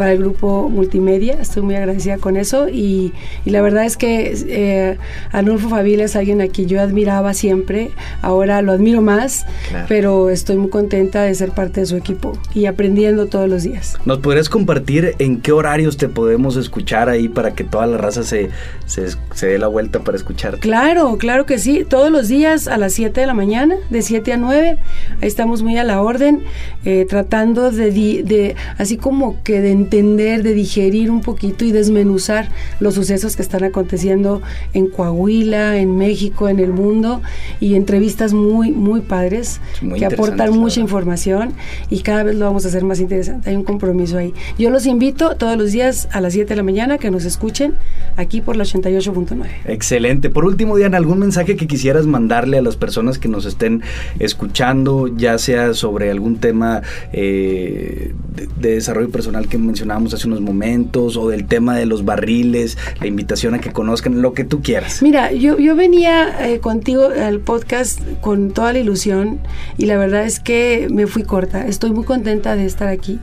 para 0.02 0.14
el 0.14 0.18
grupo 0.18 0.68
multimedia. 0.68 1.34
Estoy 1.40 1.62
muy 1.62 1.76
agradecida 1.76 2.18
con 2.18 2.36
eso 2.36 2.68
y, 2.68 3.14
la 3.46 3.62
verdad 3.62 3.86
es 3.86 3.98
que 3.98 4.34
eh, 4.48 4.98
Anulfo 5.32 5.70
Favila 5.70 6.06
es 6.06 6.16
alguien 6.16 6.42
a 6.42 6.48
quien 6.48 6.68
yo 6.68 6.82
admiraba 6.82 7.36
siempre, 7.36 7.92
ahora 8.24 8.64
lo 8.64 8.72
admiro 8.72 9.04
más, 9.04 9.46
pero 9.88 10.32
estoy 10.32 10.58
muy 10.58 10.72
contenta 10.72 11.22
de 11.22 11.36
ser 11.36 11.52
parte 11.52 11.82
de 11.82 11.86
su 11.86 11.98
equipo 11.98 12.34
y 12.56 12.66
aprendiendo 12.66 13.28
todos 13.28 13.48
los 13.48 13.62
días. 13.62 13.96
¿Nos 14.04 14.18
podrías 14.18 14.50
compartir 14.50 15.14
en 15.20 15.40
qué 15.40 15.52
horarios 15.52 15.98
te 15.98 16.10
podemos 16.10 16.58
escuchar 16.58 17.08
ahí 17.08 17.30
para 17.30 17.54
que 17.54 17.64
toda 17.64 17.86
la 17.86 17.98
raza 17.98 18.24
se, 18.24 18.50
se, 18.88 19.46
dé 19.46 19.60
la 19.60 19.68
vuelta 19.68 20.00
para 20.00 20.18
escuchar? 20.18 20.58
Claro, 20.58 21.20
claro 21.20 21.46
que 21.46 21.60
sí, 21.60 21.86
todos 21.88 22.10
los 22.10 22.28
días 22.28 22.68
a 22.68 22.78
las 22.78 22.94
7 22.94 23.22
de 23.22 23.28
la 23.28 23.36
mañana, 23.36 23.76
de 23.92 24.02
7 24.02 24.34
a 24.34 24.38
9, 24.38 24.78
ahí 25.22 25.28
estamos 25.28 25.62
muy 25.62 25.78
a 25.78 25.84
la 25.84 26.02
orden, 26.02 26.42
eh, 26.86 27.06
tratando 27.08 27.70
de, 27.70 27.92
de, 27.92 28.56
así 28.80 28.98
como 28.98 29.44
que 29.44 29.62
de 29.62 29.70
entender, 29.92 30.42
de 30.42 30.54
digerir 30.54 31.12
un 31.12 31.20
poquito 31.20 31.66
y 31.66 31.74
desmenuzar 31.74 32.48
los 32.80 32.94
sucesos 32.94 33.36
que 33.36 33.42
están 33.42 33.66
aconteciendo 33.66 34.42
en 34.74 34.88
Coahuila, 34.88 35.78
en 35.78 35.98
México, 35.98 36.48
en 36.48 36.60
el 36.60 36.72
mundo 36.72 37.22
y 37.60 37.76
entrevistas 37.76 38.32
muy, 38.32 38.72
muy 38.72 39.02
padres 39.02 39.60
que 39.98 40.06
aportan 40.06 40.58
mucha 40.58 40.80
información 40.80 41.52
y 41.90 42.04
cada 42.04 42.24
vez 42.24 42.36
lo 42.36 42.46
vamos 42.46 42.64
a 42.64 42.70
hacer 42.70 42.86
más 42.86 43.02
interesante. 43.02 43.50
Hay 43.50 43.58
un 43.58 43.66
compromiso 43.66 44.18
ahí. 44.18 44.34
Yo 44.58 44.70
los 44.70 44.86
invito 44.86 45.36
todos 45.36 45.58
los 45.58 45.74
días 45.74 46.08
a 46.14 46.22
las 46.22 46.34
7 46.34 46.48
de 46.48 46.56
la 46.56 46.64
mañana 46.64 46.98
que 46.98 47.12
nos 47.12 47.26
escuchen 47.26 47.74
aquí 48.16 48.40
por 48.40 48.56
la 48.56 48.64
88.9. 48.64 49.46
Excelente. 49.66 50.30
Por 50.30 50.46
último, 50.46 50.78
Diana, 50.78 50.96
¿algún 50.96 51.20
mensaje 51.20 51.58
que 51.58 51.68
quisieras 51.68 52.06
mandarle 52.06 52.60
a 52.60 52.62
las 52.62 52.78
personas 52.78 53.20
que 53.20 53.28
nos 53.28 53.46
estén 53.46 53.82
escuchando, 54.20 55.10
ya 55.10 55.38
sea 55.38 55.74
sobre 55.74 56.12
algún 56.12 56.38
tema 56.38 56.82
eh, 57.12 58.14
de, 58.36 58.72
desarrollo 58.72 59.10
personal 59.10 59.50
que 59.50 59.58
mencionábamos 59.72 60.14
hace 60.14 60.28
unos 60.28 60.42
momentos 60.42 61.16
o 61.16 61.30
del 61.30 61.48
tema 61.48 61.78
de 61.78 61.86
los 61.86 62.04
barriles, 62.04 62.78
la 63.00 63.08
invitación 63.08 63.56
a 63.56 63.60
que 63.60 63.72
conozcan 63.72 64.22
lo 64.22 64.34
que 64.34 64.44
tú 64.44 64.62
quieras? 64.62 65.02
Mira, 65.02 65.32
yo, 65.32 65.58
yo 65.58 65.76
venía 65.76 66.46
eh, 66.46 66.60
contigo 66.60 67.08
al 67.08 67.40
podcast 67.40 68.02
con 68.20 68.52
toda 68.52 68.74
la 68.74 68.80
ilusión 68.80 69.40
y 69.78 69.86
la 69.86 69.98
verdad 69.98 70.26
es 70.26 70.40
que 70.40 70.88
me 70.92 71.08
fui 71.08 71.24
corta. 71.24 71.66
Estoy 71.66 71.92
muy 71.92 72.04
contenta 72.04 72.56
de 72.56 72.66
estar 72.66 72.90
aquí. 72.90 73.20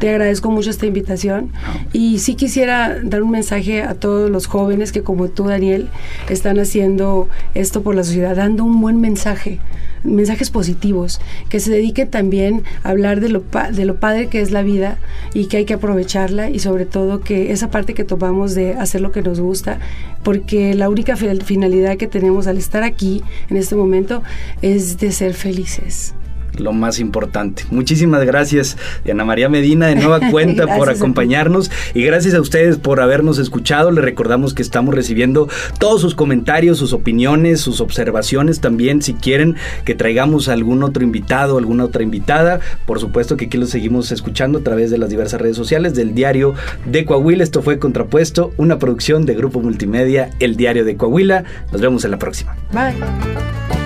Te 0.00 0.10
agradezco 0.10 0.50
mucho 0.50 0.70
esta 0.70 0.86
invitación. 0.86 1.50
Y 1.92 2.18
sí 2.18 2.34
quisiera 2.34 2.98
dar 3.02 3.22
un 3.22 3.30
mensaje 3.30 3.82
a 3.82 3.94
todos 3.94 4.30
los 4.30 4.46
jóvenes 4.46 4.92
que 4.92 5.02
como 5.02 5.28
tú, 5.28 5.44
Daniel, 5.44 5.88
están 6.28 6.58
haciendo 6.58 7.28
esto 7.54 7.82
por 7.82 7.94
la 7.94 8.04
sociedad, 8.04 8.36
dando 8.36 8.64
un 8.64 8.80
buen 8.80 9.00
mensaje 9.00 9.60
mensajes 10.04 10.50
positivos, 10.50 11.20
que 11.48 11.60
se 11.60 11.70
dediquen 11.70 12.10
también 12.10 12.62
a 12.82 12.90
hablar 12.90 13.20
de 13.20 13.30
lo, 13.30 13.42
de 13.72 13.84
lo 13.84 13.98
padre 13.98 14.28
que 14.28 14.40
es 14.40 14.50
la 14.50 14.62
vida 14.62 14.98
y 15.32 15.46
que 15.46 15.58
hay 15.58 15.64
que 15.64 15.74
aprovecharla 15.74 16.50
y 16.50 16.58
sobre 16.58 16.86
todo 16.86 17.20
que 17.20 17.52
esa 17.52 17.70
parte 17.70 17.94
que 17.94 18.04
tomamos 18.04 18.54
de 18.54 18.74
hacer 18.74 19.00
lo 19.00 19.12
que 19.12 19.22
nos 19.22 19.40
gusta, 19.40 19.78
porque 20.22 20.74
la 20.74 20.88
única 20.88 21.16
finalidad 21.16 21.96
que 21.96 22.06
tenemos 22.06 22.46
al 22.46 22.58
estar 22.58 22.82
aquí 22.82 23.22
en 23.48 23.56
este 23.56 23.74
momento 23.74 24.22
es 24.62 24.98
de 24.98 25.10
ser 25.10 25.34
felices 25.34 26.14
lo 26.58 26.72
más 26.72 26.98
importante. 27.00 27.64
Muchísimas 27.70 28.24
gracias, 28.24 28.76
Diana 29.04 29.24
María 29.24 29.48
Medina, 29.48 29.86
de 29.86 29.96
nueva 29.96 30.20
cuenta 30.30 30.66
por 30.76 30.90
acompañarnos 30.90 31.70
y 31.94 32.02
gracias 32.02 32.34
a 32.34 32.40
ustedes 32.40 32.76
por 32.76 33.00
habernos 33.00 33.38
escuchado. 33.38 33.90
Les 33.90 34.04
recordamos 34.04 34.54
que 34.54 34.62
estamos 34.62 34.94
recibiendo 34.94 35.48
todos 35.78 36.00
sus 36.00 36.14
comentarios, 36.14 36.78
sus 36.78 36.92
opiniones, 36.92 37.60
sus 37.60 37.80
observaciones 37.80 38.60
también. 38.60 39.02
Si 39.02 39.14
quieren 39.14 39.56
que 39.84 39.94
traigamos 39.94 40.48
algún 40.48 40.82
otro 40.82 41.02
invitado, 41.02 41.58
alguna 41.58 41.84
otra 41.84 42.02
invitada, 42.02 42.60
por 42.86 43.00
supuesto 43.00 43.36
que 43.36 43.46
aquí 43.46 43.58
lo 43.58 43.66
seguimos 43.66 44.12
escuchando 44.12 44.58
a 44.58 44.62
través 44.62 44.90
de 44.90 44.98
las 44.98 45.10
diversas 45.10 45.40
redes 45.40 45.56
sociales 45.56 45.94
del 45.94 46.14
diario 46.14 46.54
de 46.86 47.04
Coahuila. 47.04 47.44
Esto 47.44 47.62
fue 47.62 47.78
Contrapuesto, 47.78 48.52
una 48.56 48.78
producción 48.78 49.26
de 49.26 49.34
Grupo 49.34 49.60
Multimedia, 49.60 50.30
el 50.40 50.56
diario 50.56 50.84
de 50.84 50.96
Coahuila. 50.96 51.44
Nos 51.72 51.80
vemos 51.80 52.04
en 52.04 52.10
la 52.10 52.18
próxima. 52.18 52.56
Bye. 52.72 53.83